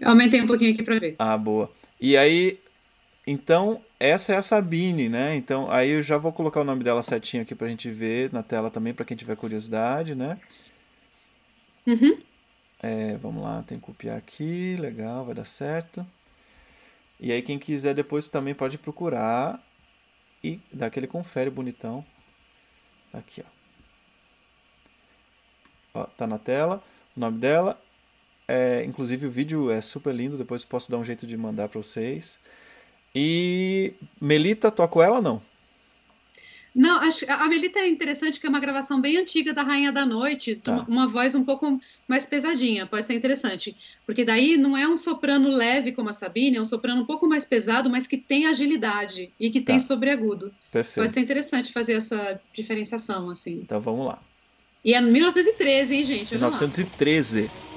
[0.00, 1.16] Eu aumentei um pouquinho aqui pra ver.
[1.18, 1.70] Ah, boa.
[2.00, 2.58] E aí,
[3.26, 5.36] então, essa é a Sabine, né?
[5.36, 8.42] Então, aí eu já vou colocar o nome dela certinho aqui pra gente ver na
[8.42, 10.40] tela também, pra quem tiver curiosidade, né?
[11.86, 12.18] Uhum.
[12.82, 16.06] É, vamos lá, tem que copiar aqui, legal, vai dar certo.
[17.20, 19.62] E aí, quem quiser depois também pode procurar
[20.42, 22.02] e dar aquele confere bonitão.
[23.12, 23.63] Aqui, ó.
[25.94, 26.82] Ó, tá na tela,
[27.16, 27.80] o nome dela.
[28.48, 31.80] É, inclusive o vídeo é super lindo, depois posso dar um jeito de mandar para
[31.80, 32.38] vocês.
[33.14, 35.42] E Melita, toco ela ou não?
[36.74, 40.04] Não, acho, a Melita é interessante que é uma gravação bem antiga da Rainha da
[40.04, 40.72] Noite, Tá.
[40.72, 43.76] uma, uma voz um pouco mais pesadinha, pode ser interessante.
[44.04, 47.28] Porque daí não é um soprano leve como a Sabine, é um soprano um pouco
[47.28, 49.84] mais pesado, mas que tem agilidade e que tem Tá.
[49.84, 50.52] sobreagudo.
[50.72, 51.04] Perfeito.
[51.06, 53.60] Pode ser interessante fazer essa diferenciação, assim.
[53.62, 54.20] Então vamos lá.
[54.84, 56.34] E é 1913, hein, gente?
[56.34, 56.50] Olha lá.
[56.50, 57.42] 1913.
[57.44, 57.73] Que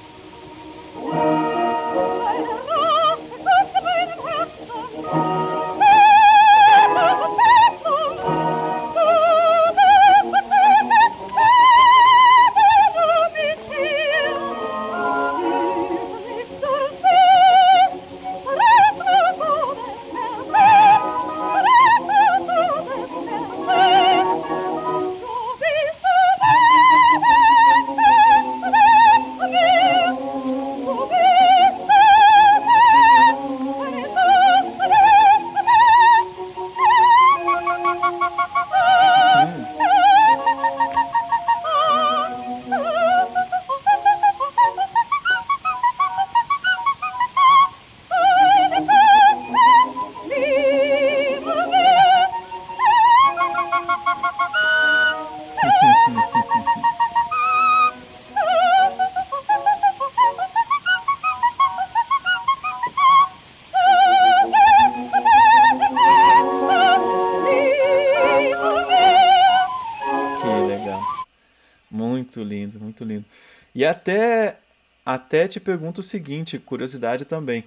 [73.78, 74.57] E até,
[75.05, 77.63] até te pergunto o seguinte, curiosidade também.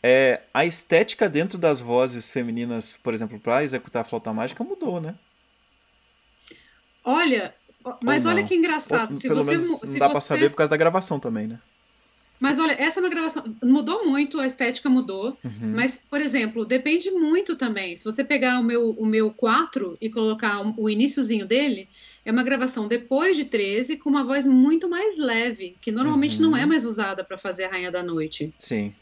[0.00, 5.00] É, a estética dentro das vozes femininas, por exemplo, para executar a flauta mágica mudou,
[5.00, 5.16] né?
[7.04, 7.52] Olha,
[8.00, 9.10] mas olha que engraçado.
[9.10, 11.48] Ou, se pelo você, menos não se dá você- saber por causa da gravação também,
[11.48, 11.58] né?
[12.38, 13.44] Mas olha, essa é uma gravação.
[13.60, 15.36] Mudou muito, a estética mudou.
[15.44, 15.72] Uhum.
[15.74, 17.96] Mas, por exemplo, depende muito também.
[17.96, 21.88] Se você pegar o meu, o meu 4 e colocar o, o iniciozinho dele,
[22.24, 26.50] é uma gravação depois de 13 com uma voz muito mais leve, que normalmente Uhum.
[26.50, 28.52] não é mais usada para fazer a Rainha da Noite.
[28.58, 28.94] Sim.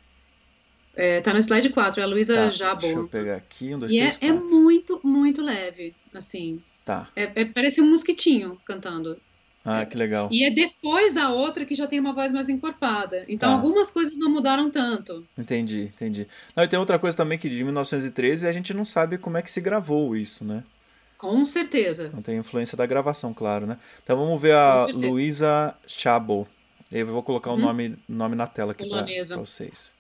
[0.95, 2.81] É, tá no slide 4, é a Luísa Tá, Jabo.
[2.81, 6.61] deixa eu pegar aqui, um, dois, E três, é, é muito, muito leve, assim.
[6.85, 7.09] Tá.
[7.15, 9.17] É, é- parece um mosquitinho cantando.
[9.65, 10.29] Ah, que legal.
[10.33, 13.25] E é depois da outra que já tem uma voz mais encorpada.
[13.29, 13.55] Então Tá.
[13.55, 15.27] algumas coisas não mudaram tanto.
[15.37, 16.27] Entendi, entendi.
[16.57, 19.43] Não, e tem outra coisa também que de 1913 a gente não sabe como é
[19.43, 20.65] que se gravou isso, né?
[21.19, 22.07] Com certeza.
[22.07, 23.77] Então tem influência da gravação, claro, né?
[24.03, 24.87] Então vamos ver a.
[24.87, 26.47] Luísa Chabo.
[26.91, 27.61] Eu vou colocar o Uhum.
[27.61, 29.05] nome, nome na tela aqui para
[29.37, 29.93] vocês.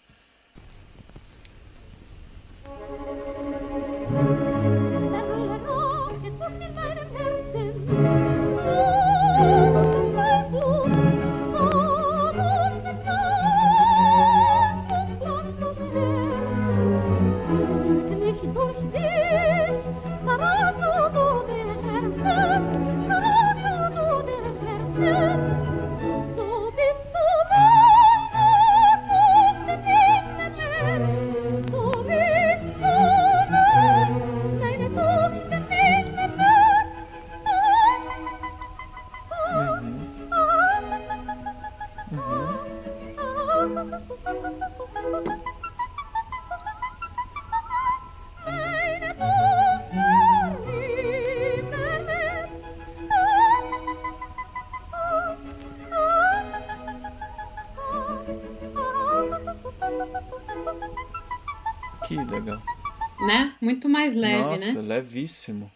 [64.08, 64.94] Mais leve, Nossa, né?
[64.96, 65.70] levíssimo.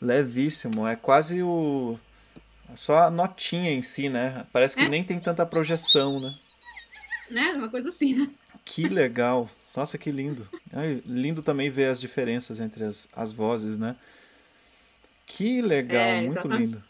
[0.00, 0.86] Levíssimo.
[0.86, 1.98] É quase o.
[2.74, 4.46] Só a notinha em si, né?
[4.52, 4.88] Parece que É.
[4.88, 6.34] nem tem tanta projeção, né?
[7.30, 7.52] Né?
[7.52, 8.30] Uma coisa assim, né?
[8.64, 9.48] Que legal.
[9.76, 10.48] Nossa, que lindo.
[10.72, 13.96] Ai, lindo também ver as diferenças entre as, as vozes, né?
[15.26, 16.60] Que legal, É, muito exatamente.
[16.60, 16.84] lindo.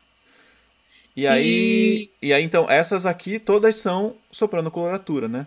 [1.14, 2.32] E aí, e...
[2.32, 5.46] aí, então, essas aqui todas são soprano coloratura, né?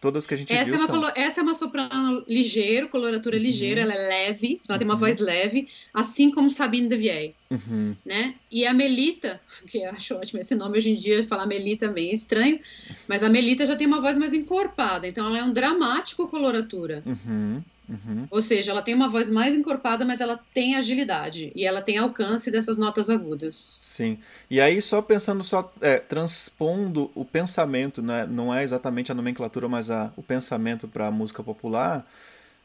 [0.00, 0.94] Todas que a gente essa viu é uma são.
[1.00, 5.18] colo- Essa é uma soprano ligeiro, coloratura ligeira, ela é leve, ela tem uma voz
[5.18, 7.94] leve, assim como Sabine Devier, Uhum.
[8.04, 8.34] né?
[8.50, 9.38] E a Melita,
[9.68, 12.58] que eu acho ótimo esse nome hoje em dia, falar Melita é meio estranho,
[13.06, 17.02] mas a Melita já tem uma voz mais encorpada, então ela é um dramático coloratura.
[17.04, 17.62] Uhum.
[17.90, 18.28] Uhum.
[18.30, 21.98] Ou seja, ela tem uma voz mais encorpada, mas ela tem agilidade e ela tem
[21.98, 23.56] alcance dessas notas agudas.
[23.56, 24.18] Sim.
[24.48, 28.26] E aí, só pensando, só é, transpondo o pensamento, né?
[28.30, 32.06] não é exatamente a nomenclatura, mas a, o pensamento para a música popular,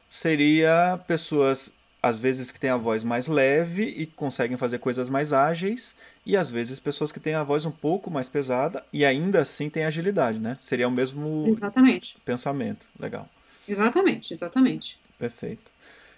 [0.07, 1.73] seria pessoas,
[2.03, 6.37] às vezes, que têm a voz mais leve e conseguem fazer coisas mais ágeis, e
[6.37, 9.85] às vezes pessoas que têm a voz um pouco mais pesada e ainda assim têm
[9.85, 10.57] agilidade, né?
[10.61, 12.85] Seria o mesmo Exatamente, pensamento.
[12.99, 13.27] Legal.
[13.67, 14.99] exatamente, exatamente.
[15.17, 15.71] Perfeito.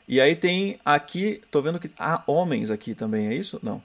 [0.07, 3.59] E aí tem aqui, tô vendo que há homens aqui também, é isso?
[3.61, 3.83] Não.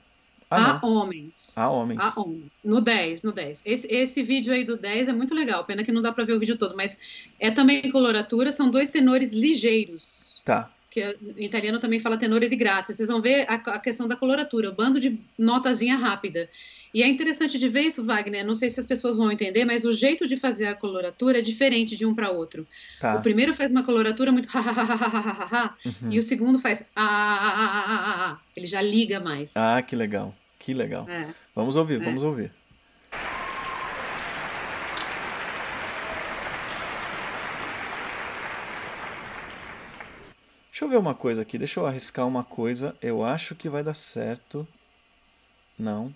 [0.49, 0.89] Ah, Há não.
[0.89, 1.53] homens.
[1.57, 1.99] Há homens.
[2.01, 2.45] Há homens.
[2.63, 3.63] No 10, no 10.
[3.65, 6.35] Esse, esse vídeo aí do 10 é muito legal, pena que não dá pra ver
[6.35, 6.99] o vídeo todo, mas
[7.41, 10.41] é também coloratura, são dois tenores ligeiros.
[10.45, 10.71] Tá.
[10.91, 12.95] Que em italiano também fala tenore di grazia.
[12.95, 16.49] Vocês vão ver a, a questão da coloratura, o bando de notazinha rápida.
[16.95, 18.45] E é interessante de ver isso, Wagner.
[18.45, 21.43] Não sei se as pessoas vão entender, mas o jeito de fazer a coloratura é
[21.43, 22.67] diferente de um para outro.
[23.01, 23.17] Tá.
[23.17, 26.11] O primeiro faz uma coloratura muito Uhum.
[26.13, 29.57] e o segundo faz ah, ele já liga mais.
[29.57, 30.35] Ah, que legal.
[30.59, 31.09] Que legal.
[31.09, 31.29] É.
[31.55, 32.05] Vamos ouvir, É.
[32.05, 32.51] vamos ouvir.
[40.71, 42.97] Deixa eu ver uma coisa aqui, deixa eu arriscar uma coisa.
[43.01, 44.67] Eu acho que vai dar certo.
[45.79, 46.15] Não,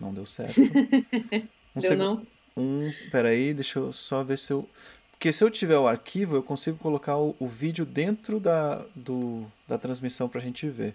[0.00, 0.60] não deu certo.
[1.76, 2.26] Um Deu segu- não?
[2.56, 4.68] Um, peraí, deixa eu só ver se eu.
[5.12, 9.44] Porque se eu tiver o arquivo, eu consigo colocar o, o vídeo dentro da, do,
[9.68, 10.94] da transmissão pra gente ver.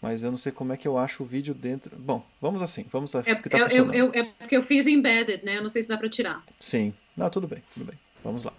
[0.00, 1.94] Mas eu não sei como é que eu acho o vídeo dentro.
[1.96, 3.94] Bom, vamos assim, vamos assim, É, porque tá eu, eu, funcionando.
[4.16, 5.58] eu- é porque eu fiz embedded, né?
[5.58, 6.42] Eu não sei se dá pra tirar.
[6.58, 6.92] Sim.
[7.16, 7.98] Não, tudo bem, tudo bem.
[8.24, 8.52] Vamos lá.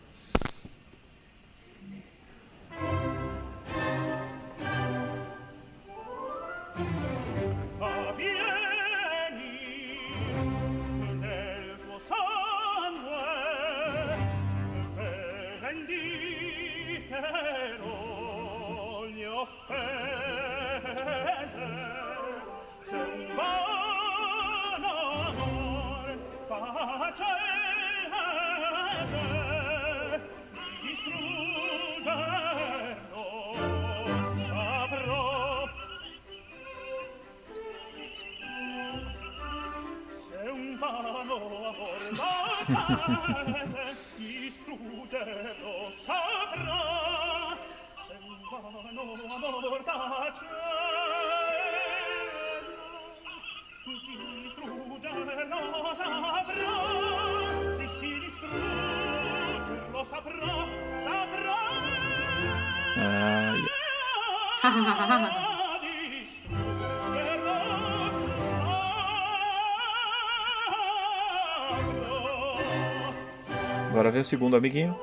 [74.23, 74.97] O segundo amiguinho.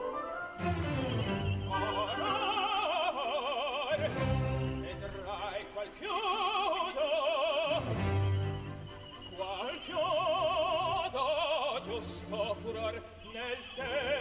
[13.33, 14.20] Nel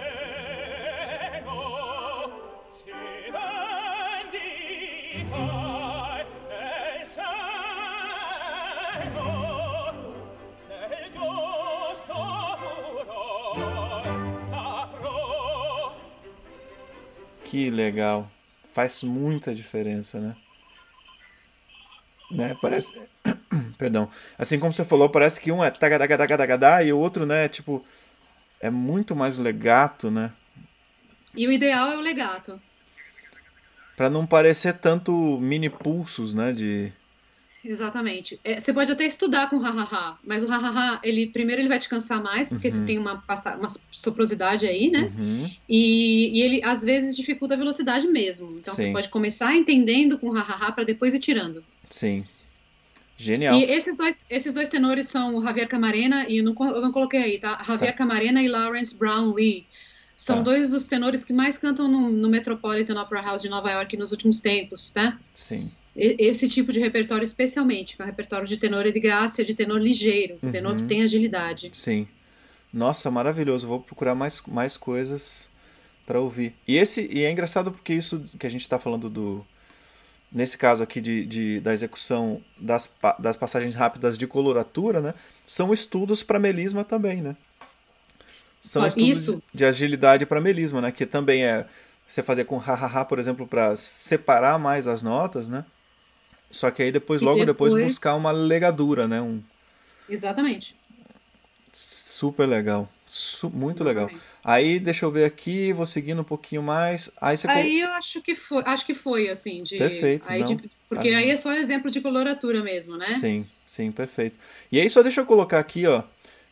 [17.49, 18.29] Que legal.
[18.73, 20.35] Faz muita diferença, né?
[22.29, 22.55] Né?
[22.61, 23.01] Parece.
[23.75, 24.07] Perdão.
[24.37, 27.47] Assim como você falou, parece que um é tagadagadagadagada e o outro, né?
[27.49, 27.83] Tipo.
[28.61, 30.31] É muito mais legato, né?
[31.35, 32.61] E o ideal é o legato.
[33.97, 36.51] Pra não parecer tanto mini pulsos, né?
[36.51, 36.93] De.
[37.63, 38.39] Exatamente.
[38.43, 41.79] É, você pode até estudar com o ha-ha-ha, mas o ha-ha-ha, ele, primeiro ele vai
[41.79, 43.21] te cansar mais, porque você tem uma,
[43.57, 45.11] uma soprosidade aí, né?
[45.17, 45.51] Uhum.
[45.67, 48.57] E, e ele, às vezes, dificulta a velocidade mesmo.
[48.59, 48.87] Então, Sim.
[48.87, 51.63] você pode começar entendendo com o ha-ha-ha para depois ir tirando.
[51.89, 52.25] Sim.
[53.17, 53.53] Genial.
[53.59, 56.91] E esses dois, esses dois tenores são o Javier Camarena, e eu não, eu não
[56.91, 57.61] coloquei aí, tá?
[57.67, 59.65] Javier Camarena e Lawrence Brown Lee.
[60.15, 60.43] São Tá.
[60.43, 64.11] dois dos tenores que mais cantam no, no Metropolitan Opera House de Nova York nos
[64.11, 65.17] últimos tempos, tá?
[65.33, 65.69] Sim.
[66.01, 69.79] Esse tipo de repertório especialmente, que é um repertório de tenor de graça, de tenor
[69.81, 70.87] ligeiro, um tenor que Uhum.
[70.87, 71.69] tem agilidade.
[71.73, 72.07] Sim.
[72.73, 73.67] Nossa, maravilhoso.
[73.67, 75.49] Vou procurar mais, mais coisas
[76.05, 76.53] pra ouvir.
[76.67, 79.45] E esse e é engraçado porque isso que a gente tá falando do
[80.31, 85.13] nesse caso aqui de, de da execução das, das passagens rápidas de coloratura, né?
[85.45, 87.35] São estudos para melisma também, né?
[88.61, 89.43] São Ó, estudos isso.
[89.51, 90.91] de, de agilidade para melisma, né?
[90.91, 91.65] Que também é
[92.07, 95.65] você fazer com ha-ha-ha, por exemplo, para separar mais as notas, né?
[96.51, 99.21] Só que aí depois, E logo depois, depois- buscar uma legadura, né?
[99.21, 99.41] Um
[100.07, 100.75] Exatamente.
[101.71, 102.89] super legal.
[103.07, 104.05] Su- muito legal.
[104.05, 104.29] Exatamente.
[104.43, 107.11] Aí, deixa eu ver aqui, vou seguindo um pouquinho mais.
[107.19, 110.55] Aí você Aí eu acho que foi, acho que foi assim, de, Perfeito, aí não,
[110.55, 113.07] de- porque tá aí é só exemplo de coloratura mesmo, né?
[113.07, 114.37] Sim, sim, perfeito.
[114.71, 116.03] E aí só deixa eu colocar aqui, ó,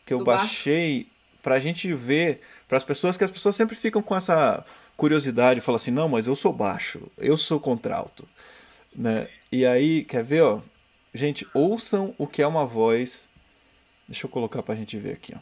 [0.04, 1.06] que eu Do baixei
[1.42, 4.64] pra gente ver, para as pessoas que as pessoas sempre ficam com essa
[4.96, 8.28] curiosidade, falam assim, não, mas eu sou baixo, eu sou contralto,
[8.94, 9.28] né?
[9.50, 10.60] E aí, quer ver, ó?
[11.14, 13.30] Gente, ouçam o que é uma voz.
[14.06, 15.38] Deixa eu colocar pra gente ver aqui, ó.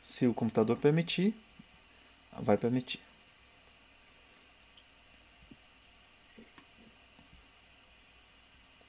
[0.00, 1.34] Se o computador permitir,
[2.40, 3.00] vai permitir.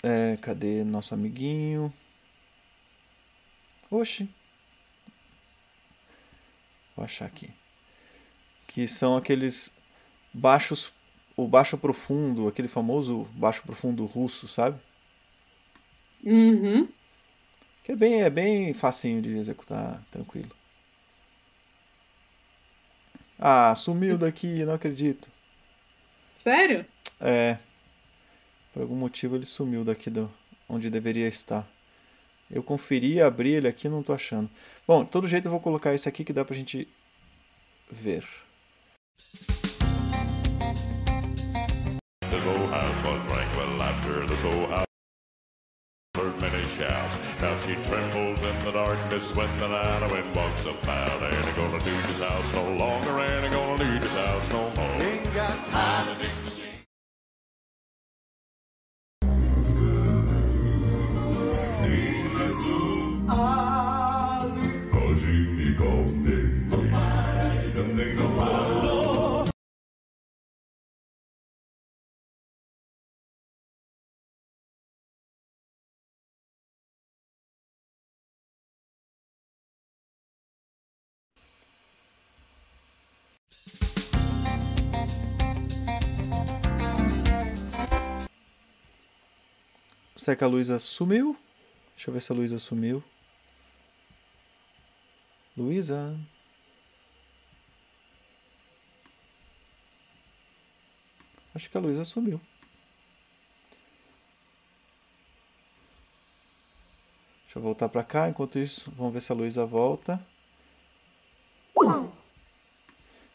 [0.04, 1.94] É, cadê nosso amiguinho?
[3.90, 4.30] Oxi.
[6.96, 7.50] Vou achar aqui.
[8.68, 9.76] Que são aqueles
[10.32, 10.94] baixos,
[11.44, 14.80] o baixo profundo, aquele famoso baixo profundo russo, sabe?
[16.24, 16.88] Uhum.
[17.84, 20.52] Que é bem, é bem facinho de executar, tranquilo.
[23.40, 25.30] Ah, sumiu daqui, não acredito.
[26.36, 26.86] Sério?
[27.22, 27.58] É.
[28.74, 30.32] Por algum motivo ele sumiu daqui do
[30.68, 31.68] onde deveria estar.
[32.52, 34.50] Eu conferi, abri ele aqui, não tô achando.
[34.88, 36.88] Bom, de todo jeito eu vou colocar esse aqui que dá pra gente
[37.92, 38.28] ver.
[43.10, 44.28] Was laughter.
[44.28, 44.86] This old house
[46.14, 47.18] heard many shouts.
[47.42, 51.24] Now she trembles in the darkness when the night wind walks about.
[51.24, 53.20] Ain't gonna need this house no longer.
[53.20, 55.02] Ain't gonna need this house no more.
[55.02, 56.24] Ain't got time to
[90.30, 91.36] Será que a Luísa sumiu?
[91.96, 93.04] Deixa eu ver se a Luísa sumiu.
[95.58, 96.16] Luísa.
[101.56, 102.40] Acho que a Luísa sumiu.
[107.46, 108.30] Deixa eu voltar pra cá.
[108.30, 110.24] Enquanto isso, vamos ver se a Luísa volta.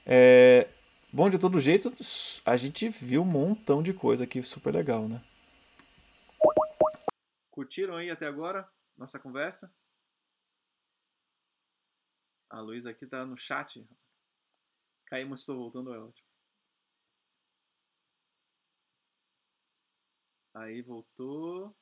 [0.06, 0.68] É,
[1.12, 1.92] bom, de todo jeito,
[2.46, 5.20] a gente viu um montão de coisa aqui super legal, né?
[7.54, 9.72] Curtiram aí até agora nossa conversa?
[12.50, 13.88] A Luísa aqui tá no chat.
[15.06, 16.28] Caímos, estou voltando, é ótimo.
[20.52, 21.72] Aí voltou.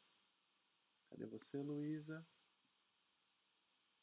[1.08, 2.22] Cadê você, Luísa?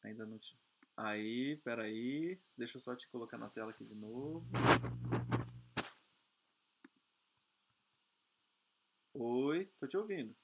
[0.02, 0.60] Ainda não te.
[0.98, 2.42] Aí, peraí.
[2.58, 4.44] Deixa eu só te colocar na tela aqui de novo.
[9.14, 10.36] Oi, tô te ouvindo.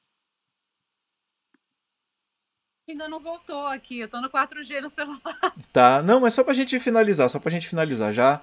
[2.87, 5.53] Ainda não voltou aqui, eu tô no 4G no celular.
[5.73, 8.13] Tá, não, mas só pra gente finalizar, só pra gente finalizar.
[8.13, 8.39] Já,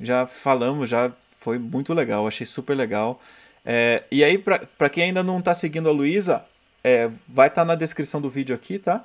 [0.00, 1.10] já falamos, já
[1.40, 3.20] foi muito legal, achei super legal.
[3.64, 6.44] É, e aí, pra, pra quem ainda não tá seguindo a Luísa,
[6.84, 9.04] é, vai estar na descrição do vídeo aqui, tá?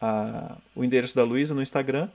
[0.00, 2.08] A- o endereço da Luísa no Instagram.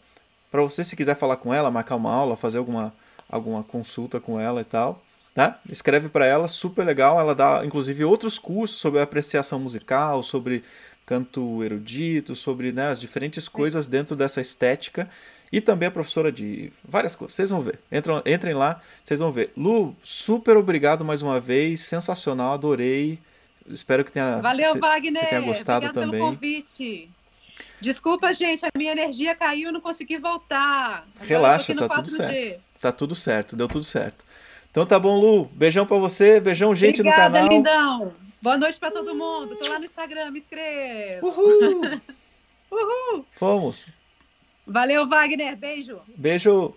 [0.49, 2.93] Pra você, se quiser falar com ela, marcar uma aula, fazer alguma,
[3.29, 5.03] alguma consulta com ela e tal,
[5.33, 5.59] tá?
[5.69, 7.19] Escreve pra ela, super legal.
[7.19, 10.63] Ela dá, inclusive, outros cursos sobre apreciação musical, sobre
[11.05, 15.09] canto erudito, sobre né, as diferentes coisas dentro dessa estética.
[15.51, 17.35] E também a professora de várias coisas.
[17.35, 17.79] Vocês vão ver.
[17.91, 19.51] Entram, entrem lá, vocês vão ver.
[19.55, 21.81] Lu, super obrigado mais uma vez.
[21.81, 23.19] Sensacional, adorei.
[23.69, 25.21] Espero que tenha, Valeu, você- Wagner.
[25.23, 26.19] você tenha gostado Obrigada também.
[26.19, 27.09] pelo convite.
[27.79, 31.05] Desculpa, gente, a minha energia caiu, não consegui voltar.
[31.15, 32.17] Agora Relaxa, tá tudo 4G.
[32.17, 32.61] certo.
[32.81, 34.25] Tá tudo certo, deu tudo certo.
[34.71, 35.45] Então tá bom, Lu.
[35.53, 37.49] Beijão pra você, beijão, gente Obrigada, no canal.
[37.49, 38.13] lindão.
[38.45, 39.55] Boa noite pra todo mundo.
[39.55, 41.25] Tô lá no Instagram, me inscreva.
[41.25, 41.81] Uhul!
[42.71, 43.25] Uhul.
[43.31, 43.87] Fomos.
[44.67, 45.55] Valeu, Wagner.
[45.55, 45.99] Beijo.
[46.15, 46.75] Beijo.